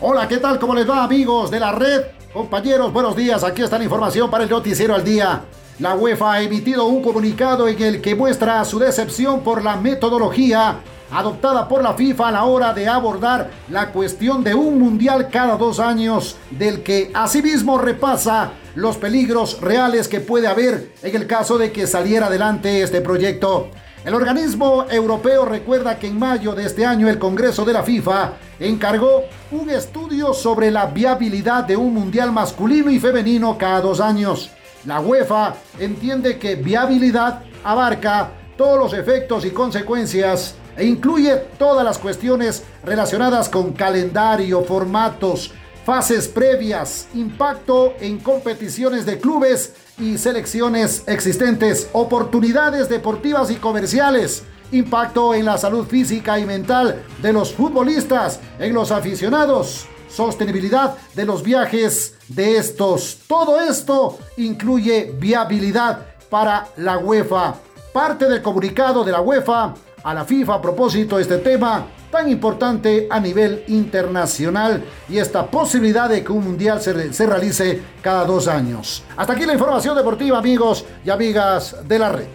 Hola, 0.00 0.26
¿qué 0.26 0.38
tal? 0.38 0.58
¿Cómo 0.58 0.74
les 0.74 0.88
va, 0.88 1.04
amigos 1.04 1.50
de 1.50 1.60
la 1.60 1.72
red? 1.72 2.02
Compañeros, 2.32 2.94
buenos 2.94 3.14
días. 3.14 3.44
Aquí 3.44 3.60
está 3.60 3.76
la 3.76 3.84
información 3.84 4.30
para 4.30 4.44
el 4.44 4.50
noticiero 4.50 4.94
al 4.94 5.04
día. 5.04 5.44
La 5.80 5.96
UEFA 5.96 6.34
ha 6.34 6.42
emitido 6.42 6.86
un 6.86 7.02
comunicado 7.02 7.66
en 7.66 7.82
el 7.82 8.00
que 8.00 8.14
muestra 8.14 8.64
su 8.64 8.78
decepción 8.78 9.40
por 9.40 9.64
la 9.64 9.74
metodología 9.74 10.78
adoptada 11.10 11.66
por 11.66 11.82
la 11.82 11.94
FIFA 11.94 12.28
a 12.28 12.32
la 12.32 12.44
hora 12.44 12.72
de 12.72 12.88
abordar 12.88 13.50
la 13.68 13.90
cuestión 13.90 14.44
de 14.44 14.54
un 14.54 14.78
mundial 14.78 15.28
cada 15.30 15.56
dos 15.56 15.80
años, 15.80 16.36
del 16.50 16.82
que 16.82 17.10
asimismo 17.12 17.76
repasa 17.78 18.52
los 18.76 18.96
peligros 18.96 19.60
reales 19.60 20.06
que 20.06 20.20
puede 20.20 20.46
haber 20.46 20.92
en 21.02 21.16
el 21.16 21.26
caso 21.26 21.58
de 21.58 21.72
que 21.72 21.88
saliera 21.88 22.26
adelante 22.26 22.82
este 22.82 23.00
proyecto. 23.00 23.68
El 24.04 24.14
organismo 24.14 24.84
europeo 24.88 25.44
recuerda 25.44 25.98
que 25.98 26.06
en 26.06 26.18
mayo 26.18 26.54
de 26.54 26.66
este 26.66 26.84
año 26.86 27.08
el 27.08 27.18
Congreso 27.18 27.64
de 27.64 27.72
la 27.72 27.82
FIFA 27.82 28.32
encargó 28.60 29.24
un 29.50 29.70
estudio 29.70 30.34
sobre 30.34 30.70
la 30.70 30.86
viabilidad 30.86 31.64
de 31.64 31.76
un 31.76 31.94
mundial 31.94 32.30
masculino 32.30 32.90
y 32.90 33.00
femenino 33.00 33.56
cada 33.58 33.80
dos 33.80 34.00
años. 34.00 34.50
La 34.86 35.00
UEFA 35.00 35.54
entiende 35.78 36.38
que 36.38 36.56
viabilidad 36.56 37.42
abarca 37.62 38.30
todos 38.56 38.78
los 38.78 38.92
efectos 38.92 39.44
y 39.46 39.50
consecuencias 39.50 40.54
e 40.76 40.84
incluye 40.84 41.36
todas 41.58 41.84
las 41.84 41.98
cuestiones 41.98 42.64
relacionadas 42.84 43.48
con 43.48 43.72
calendario, 43.72 44.62
formatos, 44.64 45.52
fases 45.86 46.28
previas, 46.28 47.08
impacto 47.14 47.94
en 48.00 48.18
competiciones 48.18 49.06
de 49.06 49.18
clubes 49.18 49.74
y 49.98 50.18
selecciones 50.18 51.04
existentes, 51.06 51.88
oportunidades 51.92 52.88
deportivas 52.88 53.50
y 53.50 53.56
comerciales, 53.56 54.42
impacto 54.72 55.34
en 55.34 55.46
la 55.46 55.56
salud 55.56 55.86
física 55.86 56.38
y 56.38 56.44
mental 56.44 57.02
de 57.22 57.32
los 57.32 57.54
futbolistas, 57.54 58.40
en 58.58 58.74
los 58.74 58.90
aficionados, 58.90 59.86
sostenibilidad 60.08 60.96
de 61.14 61.24
los 61.24 61.42
viajes 61.42 62.13
de 62.28 62.56
estos. 62.56 63.18
Todo 63.26 63.60
esto 63.60 64.18
incluye 64.36 65.14
viabilidad 65.18 66.06
para 66.30 66.68
la 66.76 66.98
UEFA. 66.98 67.54
Parte 67.92 68.26
del 68.26 68.42
comunicado 68.42 69.04
de 69.04 69.12
la 69.12 69.20
UEFA 69.20 69.74
a 70.02 70.14
la 70.14 70.24
FIFA 70.24 70.54
a 70.54 70.62
propósito 70.62 71.16
de 71.16 71.22
este 71.22 71.38
tema 71.38 71.86
tan 72.14 72.30
importante 72.30 73.08
a 73.10 73.18
nivel 73.18 73.64
internacional 73.66 74.84
y 75.08 75.18
esta 75.18 75.46
posibilidad 75.46 76.08
de 76.08 76.22
que 76.22 76.30
un 76.30 76.44
mundial 76.44 76.80
se, 76.80 77.26
realice 77.26 77.82
cada 78.00 78.24
dos 78.24 78.46
años. 78.46 79.02
Hasta 79.16 79.32
aquí 79.32 79.44
la 79.44 79.54
información 79.54 79.96
deportiva, 79.96 80.38
amigos 80.38 80.84
y 81.04 81.10
amigas 81.10 81.76
de 81.88 81.98
la 81.98 82.12
red. 82.12 82.26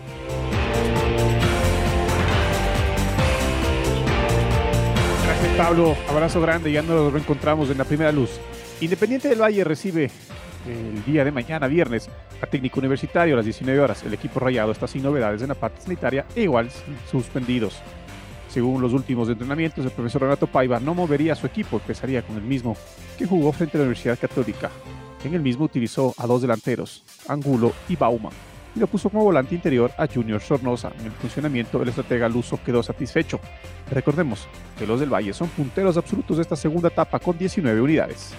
Gracias, 5.24 5.58
Pablo. 5.58 5.96
Abrazo 6.10 6.42
grande. 6.42 6.74
Ya 6.74 6.82
nos 6.82 7.14
reencontramos 7.14 7.70
en 7.70 7.78
la 7.78 7.86
primera 7.86 8.12
luz. 8.12 8.32
Independiente 8.82 9.28
del 9.28 9.42
Valle 9.42 9.66
recibe 9.66 10.10
el 10.66 11.04
día 11.04 11.26
de 11.26 11.32
mañana, 11.32 11.68
viernes, 11.68 12.10
a 12.42 12.46
técnico 12.46 12.80
universitario 12.80 13.34
a 13.34 13.38
las 13.38 13.46
19 13.46 13.78
horas. 13.78 14.04
El 14.04 14.14
equipo 14.14 14.40
rayado 14.40 14.72
está 14.72 14.88
sin 14.88 15.04
novedades 15.04 15.42
en 15.42 15.50
la 15.50 15.56
parte 15.56 15.82
sanitaria 15.82 16.26
e 16.34 16.44
igual 16.44 16.70
suspendidos. 17.12 17.82
Según 18.48 18.82
los 18.82 18.94
últimos 18.94 19.28
entrenamientos, 19.28 19.84
el 19.84 19.92
profesor 19.92 20.22
Renato 20.22 20.48
Paiva 20.48 20.80
no 20.80 20.94
movería 20.94 21.34
a 21.34 21.36
su 21.36 21.46
equipo, 21.46 21.76
empezaría 21.78 22.22
con 22.22 22.38
el 22.38 22.42
mismo 22.42 22.78
que 23.18 23.28
jugó 23.28 23.52
frente 23.52 23.76
a 23.76 23.80
la 23.80 23.84
Universidad 23.84 24.18
Católica. 24.18 24.72
En 25.26 25.34
el 25.34 25.42
mismo 25.42 25.66
utilizó 25.66 26.14
a 26.18 26.26
dos 26.26 26.42
delanteros, 26.42 27.04
Angulo 27.28 27.74
y 27.90 27.98
Bauman, 27.98 28.32
y 28.76 28.80
lo 28.80 28.88
puso 28.88 29.10
como 29.10 29.26
volante 29.26 29.56
interior 29.56 29.92
a 29.98 30.08
Junior 30.08 30.40
Sornosa. 30.40 30.94
En 31.00 31.08
el 31.08 31.12
funcionamiento, 31.12 31.82
el 31.82 31.90
estratega 31.90 32.30
Luso 32.30 32.58
quedó 32.66 32.82
satisfecho. 32.82 33.42
Recordemos 33.92 34.48
que 34.78 34.88
los 34.88 35.02
del 35.02 35.14
Valle 35.14 35.34
son 35.34 35.50
punteros 35.50 35.98
absolutos 35.98 36.38
de 36.38 36.44
esta 36.44 36.56
segunda 36.56 36.88
etapa 36.88 37.20
con 37.20 37.38
19 37.38 37.82
unidades. 37.82 38.34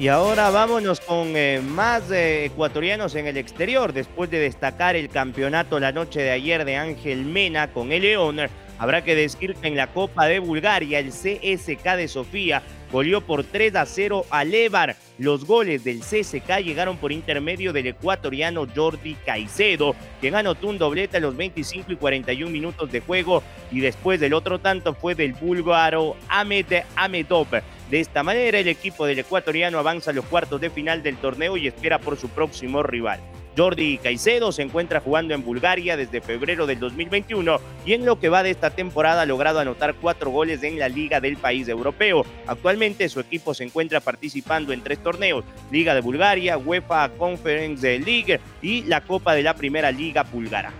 Y 0.00 0.08
ahora 0.08 0.48
vámonos 0.48 0.98
con 0.98 1.36
eh, 1.36 1.60
más 1.62 2.10
eh, 2.10 2.46
ecuatorianos 2.46 3.14
en 3.16 3.26
el 3.26 3.36
exterior. 3.36 3.92
Después 3.92 4.30
de 4.30 4.38
destacar 4.38 4.96
el 4.96 5.10
campeonato 5.10 5.78
la 5.78 5.92
noche 5.92 6.22
de 6.22 6.30
ayer 6.30 6.64
de 6.64 6.78
Ángel 6.78 7.26
Mena 7.26 7.70
con 7.70 7.92
el 7.92 8.00
León, 8.00 8.38
habrá 8.78 9.04
que 9.04 9.14
decir 9.14 9.54
que 9.56 9.68
en 9.68 9.76
la 9.76 9.88
Copa 9.88 10.24
de 10.24 10.38
Bulgaria 10.38 11.00
el 11.00 11.10
CSK 11.10 11.96
de 11.96 12.08
Sofía 12.08 12.62
goleó 12.90 13.20
por 13.20 13.44
3 13.44 13.76
a 13.76 13.86
0 13.86 14.26
a 14.30 14.44
Levar. 14.44 14.96
Los 15.18 15.44
goles 15.44 15.84
del 15.84 16.00
CSK 16.00 16.60
llegaron 16.64 16.96
por 16.96 17.12
intermedio 17.12 17.72
del 17.72 17.88
ecuatoriano 17.88 18.66
Jordi 18.74 19.14
Caicedo, 19.26 19.94
quien 20.20 20.34
anotó 20.34 20.68
un 20.68 20.78
doblete 20.78 21.18
a 21.18 21.20
los 21.20 21.36
25 21.36 21.92
y 21.92 21.96
41 21.96 22.50
minutos 22.50 22.90
de 22.90 23.00
juego 23.00 23.42
y 23.70 23.80
después 23.80 24.18
del 24.18 24.34
otro 24.34 24.58
tanto 24.58 24.94
fue 24.94 25.14
del 25.14 25.34
búlgaro 25.34 26.16
Ahmed 26.28 26.84
Amedov. 26.96 27.48
De 27.90 28.00
esta 28.00 28.22
manera, 28.22 28.58
el 28.58 28.68
equipo 28.68 29.04
del 29.04 29.18
ecuatoriano 29.18 29.78
avanza 29.78 30.10
a 30.10 30.14
los 30.14 30.24
cuartos 30.24 30.60
de 30.60 30.70
final 30.70 31.02
del 31.02 31.16
torneo 31.16 31.56
y 31.56 31.66
espera 31.66 31.98
por 31.98 32.16
su 32.16 32.28
próximo 32.28 32.82
rival. 32.82 33.20
Jordi 33.56 33.98
Caicedo 33.98 34.52
se 34.52 34.62
encuentra 34.62 35.00
jugando 35.00 35.34
en 35.34 35.44
Bulgaria 35.44 35.96
desde 35.96 36.20
febrero 36.20 36.66
del 36.66 36.78
2021 36.78 37.58
y 37.84 37.92
en 37.94 38.04
lo 38.04 38.18
que 38.18 38.28
va 38.28 38.42
de 38.42 38.50
esta 38.50 38.70
temporada 38.70 39.22
ha 39.22 39.26
logrado 39.26 39.58
anotar 39.58 39.94
cuatro 39.94 40.30
goles 40.30 40.62
en 40.62 40.78
la 40.78 40.88
liga 40.88 41.20
del 41.20 41.36
país 41.36 41.68
europeo. 41.68 42.24
Actualmente 42.46 43.08
su 43.08 43.20
equipo 43.20 43.54
se 43.54 43.64
encuentra 43.64 44.00
participando 44.00 44.72
en 44.72 44.82
tres 44.82 45.02
torneos, 45.02 45.44
Liga 45.70 45.94
de 45.94 46.00
Bulgaria, 46.00 46.58
UEFA 46.58 47.10
Conference 47.18 47.98
League 47.98 48.40
y 48.62 48.82
la 48.82 49.00
Copa 49.00 49.34
de 49.34 49.42
la 49.42 49.54
Primera 49.54 49.90
Liga 49.90 50.22
Búlgara. 50.22 50.72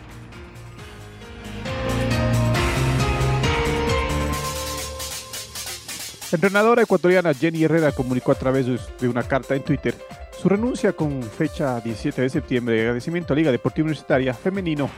La 6.31 6.37
entrenadora 6.37 6.83
ecuatoriana 6.83 7.35
Jenny 7.35 7.65
Herrera 7.65 7.91
comunicó 7.91 8.31
a 8.31 8.37
través 8.37 8.65
de 9.01 9.09
una 9.09 9.25
carta 9.25 9.57
en 9.57 9.65
Twitter 9.65 9.97
su 10.31 10.49
renuncia 10.49 10.93
con 10.93 11.25
fecha 11.25 11.81
17 11.81 12.23
de 12.23 12.31
septiembre 12.31 12.77
de 12.77 12.83
agradecimiento 12.83 13.33
a 13.33 13.37
Liga 13.37 13.51
Deportiva 13.51 13.87
Universitaria 13.87 14.33
Femenino. 14.33 14.89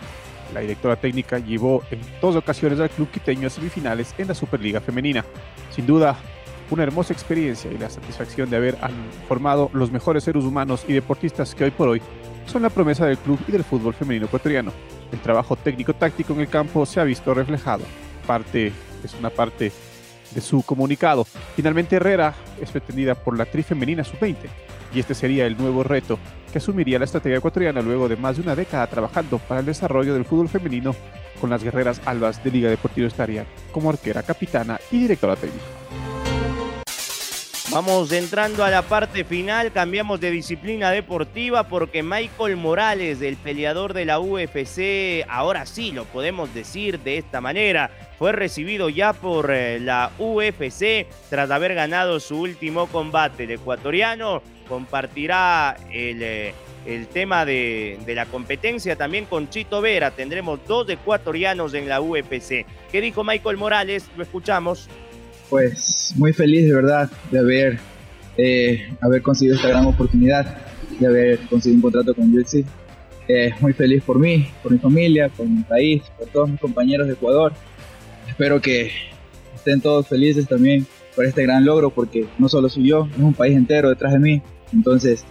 La 0.52 0.60
directora 0.60 0.96
técnica 0.96 1.38
llevó 1.38 1.82
en 1.90 2.00
dos 2.20 2.36
ocasiones 2.36 2.78
al 2.80 2.90
club 2.90 3.10
quiteño 3.10 3.46
a 3.46 3.50
semifinales 3.50 4.14
en 4.18 4.28
la 4.28 4.34
Superliga 4.34 4.82
Femenina. 4.82 5.24
Sin 5.74 5.86
duda, 5.86 6.18
una 6.70 6.82
hermosa 6.82 7.14
experiencia 7.14 7.72
y 7.72 7.78
la 7.78 7.88
satisfacción 7.88 8.50
de 8.50 8.56
haber 8.56 8.76
formado 9.26 9.70
los 9.72 9.90
mejores 9.90 10.24
seres 10.24 10.44
humanos 10.44 10.84
y 10.86 10.92
deportistas 10.92 11.54
que 11.54 11.64
hoy 11.64 11.70
por 11.70 11.88
hoy 11.88 12.02
son 12.44 12.60
la 12.60 12.68
promesa 12.68 13.06
del 13.06 13.16
club 13.16 13.40
y 13.48 13.52
del 13.52 13.64
fútbol 13.64 13.94
femenino 13.94 14.26
ecuatoriano. 14.26 14.70
El 15.10 15.20
trabajo 15.20 15.56
técnico-táctico 15.56 16.34
en 16.34 16.40
el 16.40 16.48
campo 16.48 16.84
se 16.84 17.00
ha 17.00 17.04
visto 17.04 17.32
reflejado. 17.32 17.84
Parte, 18.26 18.70
es 19.02 19.14
una 19.14 19.30
parte 19.30 19.72
de 20.34 20.40
su 20.40 20.62
comunicado. 20.62 21.24
Finalmente 21.56 21.96
Herrera 21.96 22.34
es 22.60 22.70
pretendida 22.70 23.14
por 23.14 23.36
la 23.36 23.44
tri 23.44 23.62
femenina 23.62 24.04
sub-20 24.04 24.36
y 24.94 25.00
este 25.00 25.14
sería 25.14 25.46
el 25.46 25.56
nuevo 25.56 25.82
reto 25.82 26.18
que 26.52 26.58
asumiría 26.58 26.98
la 26.98 27.06
estrategia 27.06 27.38
ecuatoriana 27.38 27.80
luego 27.80 28.08
de 28.08 28.16
más 28.16 28.36
de 28.36 28.42
una 28.42 28.54
década 28.54 28.86
trabajando 28.86 29.38
para 29.38 29.60
el 29.60 29.66
desarrollo 29.66 30.14
del 30.14 30.24
fútbol 30.24 30.48
femenino 30.48 30.94
con 31.40 31.50
las 31.50 31.64
guerreras 31.64 32.00
albas 32.04 32.42
de 32.44 32.50
Liga 32.50 32.70
Deportiva 32.70 33.08
Estaria 33.08 33.46
como 33.72 33.90
arquera, 33.90 34.22
capitana 34.22 34.78
y 34.90 35.00
directora 35.00 35.36
técnica. 35.36 35.81
Vamos 37.72 38.12
entrando 38.12 38.64
a 38.64 38.70
la 38.70 38.82
parte 38.82 39.24
final, 39.24 39.72
cambiamos 39.72 40.20
de 40.20 40.30
disciplina 40.30 40.90
deportiva 40.90 41.68
porque 41.68 42.02
Michael 42.02 42.58
Morales, 42.58 43.22
el 43.22 43.38
peleador 43.38 43.94
de 43.94 44.04
la 44.04 44.20
UFC, 44.20 45.24
ahora 45.26 45.64
sí 45.64 45.90
lo 45.90 46.04
podemos 46.04 46.52
decir 46.52 47.00
de 47.00 47.16
esta 47.16 47.40
manera, 47.40 47.90
fue 48.18 48.32
recibido 48.32 48.90
ya 48.90 49.14
por 49.14 49.50
eh, 49.50 49.80
la 49.80 50.10
UFC 50.18 51.06
tras 51.30 51.50
haber 51.50 51.74
ganado 51.74 52.20
su 52.20 52.42
último 52.42 52.88
combate. 52.88 53.44
El 53.44 53.52
ecuatoriano 53.52 54.42
compartirá 54.68 55.74
el, 55.90 56.22
eh, 56.22 56.54
el 56.84 57.06
tema 57.06 57.46
de, 57.46 57.98
de, 58.04 58.14
la 58.14 58.26
competencia 58.26 58.96
también 58.96 59.24
con 59.24 59.48
Chito 59.48 59.80
Vera. 59.80 60.10
Tendremos 60.10 60.60
dos 60.68 60.90
ecuatorianos 60.90 61.72
en 61.72 61.88
la 61.88 62.02
UFC. 62.02 62.66
¿Qué 62.90 63.00
dijo 63.00 63.24
Michael 63.24 63.56
Morales? 63.56 64.04
Lo 64.14 64.24
escuchamos 64.24 64.90
pues 65.52 66.14
muy 66.16 66.32
feliz 66.32 66.64
de 66.64 66.74
verdad 66.74 67.10
de 67.30 67.38
haber, 67.38 67.78
eh, 68.38 68.88
haber 69.02 69.20
conseguido 69.20 69.56
esta 69.56 69.68
gran 69.68 69.84
oportunidad, 69.84 70.46
de 70.98 71.06
haber 71.06 71.40
conseguido 71.40 71.76
un 71.76 71.82
contrato 71.82 72.14
con 72.14 72.34
UFC. 72.34 72.64
Eh, 73.28 73.50
muy 73.60 73.74
feliz 73.74 74.02
por 74.02 74.18
mí, 74.18 74.48
por 74.62 74.72
mi 74.72 74.78
familia, 74.78 75.28
por 75.28 75.46
mi 75.46 75.62
país, 75.62 76.04
por 76.18 76.26
todos 76.28 76.48
mis 76.48 76.58
compañeros 76.58 77.06
de 77.06 77.12
Ecuador. 77.12 77.52
Espero 78.26 78.62
que 78.62 78.92
estén 79.54 79.82
todos 79.82 80.08
felices 80.08 80.48
también 80.48 80.86
por 81.14 81.26
este 81.26 81.42
gran 81.42 81.66
logro, 81.66 81.90
porque 81.90 82.26
no 82.38 82.48
solo 82.48 82.70
soy 82.70 82.88
yo, 82.88 83.06
es 83.14 83.22
un 83.22 83.34
país 83.34 83.54
entero 83.54 83.90
detrás 83.90 84.14
de 84.14 84.20
mí. 84.20 84.42
Entonces, 84.72 85.22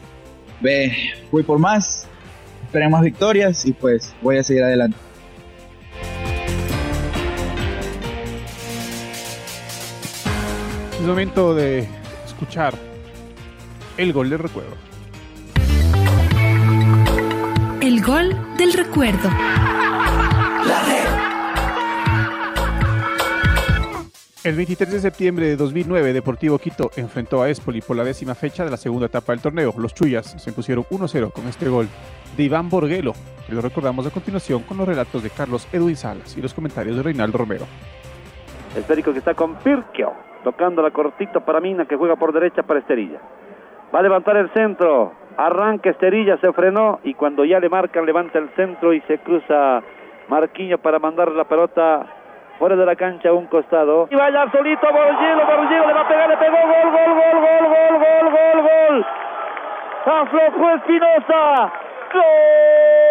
ve, 0.62 0.94
fui 1.32 1.42
por 1.42 1.58
más, 1.58 2.06
esperen 2.66 2.92
más 2.92 3.02
victorias 3.02 3.66
y 3.66 3.74
pues 3.74 4.14
voy 4.22 4.38
a 4.38 4.44
seguir 4.44 4.66
adelante. 4.66 4.98
Es 11.02 11.08
momento 11.08 11.56
de 11.56 11.90
escuchar 12.28 12.76
el 13.98 14.14
gol 14.14 14.30
del 14.30 14.38
recuerdo. 14.38 14.76
El 17.82 18.04
gol 18.04 18.38
del 18.56 18.72
recuerdo. 18.72 19.28
El 24.44 24.56
23 24.56 24.92
de 24.92 25.00
septiembre 25.00 25.48
de 25.48 25.56
2009, 25.56 26.14
Deportivo 26.14 26.60
Quito 26.60 26.92
enfrentó 26.96 27.42
a 27.42 27.50
Espoli 27.50 27.82
por 27.82 27.98
la 27.98 28.04
décima 28.04 28.36
fecha 28.36 28.64
de 28.64 28.70
la 28.70 28.78
segunda 28.78 29.08
etapa 29.08 29.34
del 29.34 29.42
torneo. 29.42 29.74
Los 29.76 29.96
Chuyas 29.96 30.36
se 30.38 30.52
impusieron 30.52 30.86
1-0 30.92 31.34
con 31.34 31.48
este 31.48 31.68
gol 31.68 31.88
de 32.38 32.44
Iván 32.44 32.70
Borguelo, 32.70 33.14
que 33.48 33.56
lo 33.56 33.62
recordamos 33.62 34.06
a 34.06 34.12
continuación 34.12 34.62
con 34.62 34.78
los 34.78 34.88
relatos 34.88 35.24
de 35.24 35.32
Carlos 35.32 35.68
Edwin 35.72 35.96
Salas 35.96 36.38
y 36.38 36.44
los 36.44 36.54
comentarios 36.54 36.96
de 36.96 37.02
Reinaldo 37.02 37.40
Romero. 37.40 37.66
El 38.76 39.04
que 39.04 39.18
está 39.18 39.34
con 39.34 39.56
Pirquio, 39.56 40.14
tocando 40.44 40.82
la 40.82 40.92
cortita 40.92 41.40
para 41.40 41.60
Mina 41.60 41.86
que 41.86 41.96
juega 41.96 42.16
por 42.16 42.34
derecha 42.34 42.64
para 42.64 42.80
Esterilla. 42.80 43.20
Va 43.94 44.00
a 44.00 44.04
levantar 44.04 44.38
el 44.38 44.50
centro, 44.52 45.14
arranca 45.38 45.90
Esterilla, 45.90 46.38
se 46.38 46.52
frenó 46.54 47.00
y 47.04 47.14
cuando 47.14 47.44
ya 47.46 47.60
le 47.60 47.70
marcan 47.70 48.06
levanta 48.06 48.40
el 48.40 48.50
centro 48.56 48.94
y 48.94 49.02
se 49.02 49.20
cruza 49.20 49.82
Marquinhos 50.28 50.80
para 50.80 51.00
mandar 51.00 51.32
la 51.32 51.44
pelota 51.44 52.06
fuera 52.58 52.76
de 52.76 52.86
la 52.86 52.96
cancha 52.96 53.30
a 53.30 53.34
un 53.34 53.48
costado. 53.48 54.08
Y 54.12 54.16
vaya 54.16 54.50
solito 54.52 54.88
Borgelo, 54.92 55.46
Borgelo 55.46 55.88
le 55.88 55.94
va 55.94 56.02
a 56.02 56.08
pegar, 56.08 56.30
le 56.30 56.38
pegó, 56.38 56.58
gol, 56.58 56.92
gol, 56.92 57.14
gol, 57.16 57.36
gol, 57.42 57.66
gol, 57.70 58.00
gol, 58.00 58.32
gol, 58.32 58.62
gol. 58.62 59.06
Aflojó 60.06 60.70
Espinosa. 60.76 61.72
¡Gol! 62.14 63.11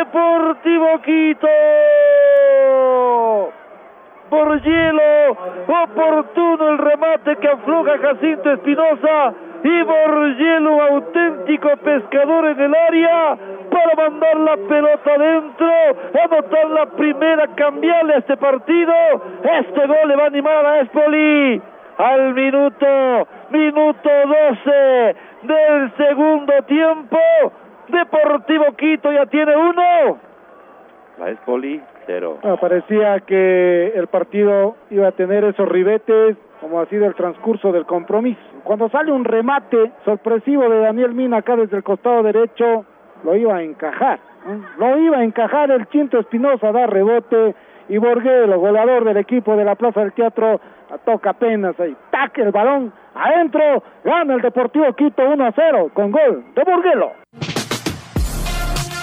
Deportivo 0.00 0.98
Quito. 1.02 1.48
Por 4.30 4.62
hielo, 4.62 5.36
oportuno 5.68 6.68
el 6.70 6.78
remate 6.78 7.36
que 7.36 7.48
afloja 7.48 7.98
Jacinto 7.98 8.50
Espinosa 8.50 9.34
y 9.62 9.82
Borgielo, 9.82 10.82
auténtico 10.84 11.76
pescador 11.84 12.46
en 12.46 12.60
el 12.60 12.74
área, 12.74 13.36
para 13.70 14.10
mandar 14.10 14.36
la 14.36 14.56
pelota 14.56 15.14
adentro, 15.14 15.70
anotar 16.24 16.70
la 16.70 16.86
primera, 16.86 17.46
cambiarle 17.48 18.14
a 18.14 18.18
este 18.18 18.38
partido. 18.38 18.94
Este 19.42 19.86
gol 19.86 20.08
le 20.08 20.16
va 20.16 20.22
a 20.22 20.26
animar 20.28 20.64
a 20.64 20.80
Espoli. 20.80 21.60
al 21.98 22.32
minuto, 22.32 23.28
minuto 23.50 24.08
12 24.08 25.16
del 25.42 25.92
segundo 25.98 26.54
tiempo. 26.66 27.18
Deportivo 27.90 28.72
Quito 28.76 29.12
ya 29.12 29.26
tiene 29.26 29.56
uno. 29.56 30.18
La 31.18 31.30
Espoli, 31.30 31.82
cero. 32.06 32.38
Ah, 32.42 32.56
parecía 32.60 33.20
que 33.20 33.88
el 33.88 34.06
partido 34.06 34.76
iba 34.90 35.08
a 35.08 35.12
tener 35.12 35.44
esos 35.44 35.68
ribetes, 35.68 36.36
como 36.60 36.80
ha 36.80 36.86
sido 36.86 37.06
el 37.06 37.14
transcurso 37.14 37.72
del 37.72 37.84
compromiso. 37.84 38.40
Cuando 38.64 38.88
sale 38.88 39.12
un 39.12 39.24
remate 39.24 39.92
sorpresivo 40.04 40.68
de 40.68 40.80
Daniel 40.80 41.12
Mina 41.12 41.38
acá 41.38 41.56
desde 41.56 41.76
el 41.76 41.82
costado 41.82 42.22
derecho, 42.22 42.84
lo 43.24 43.36
iba 43.36 43.56
a 43.56 43.62
encajar. 43.62 44.18
¿eh? 44.48 44.58
Lo 44.78 44.98
iba 44.98 45.18
a 45.18 45.24
encajar 45.24 45.70
el 45.70 45.86
Chinto 45.88 46.18
Espinosa, 46.18 46.72
da 46.72 46.86
rebote 46.86 47.54
y 47.88 47.98
Borguelo, 47.98 48.58
goleador 48.60 49.04
del 49.04 49.16
equipo 49.16 49.56
de 49.56 49.64
la 49.64 49.74
Plaza 49.74 50.00
del 50.00 50.12
Teatro, 50.12 50.60
la 50.88 50.98
toca 50.98 51.30
apenas 51.30 51.78
ahí, 51.80 51.94
taque 52.10 52.42
el 52.42 52.52
balón 52.52 52.92
adentro, 53.14 53.82
gana 54.04 54.34
el 54.34 54.40
Deportivo 54.40 54.92
Quito 54.94 55.28
1 55.28 55.44
a 55.44 55.52
0 55.52 55.90
con 55.92 56.12
gol 56.12 56.44
de 56.54 56.62
Borguelo. 56.64 57.12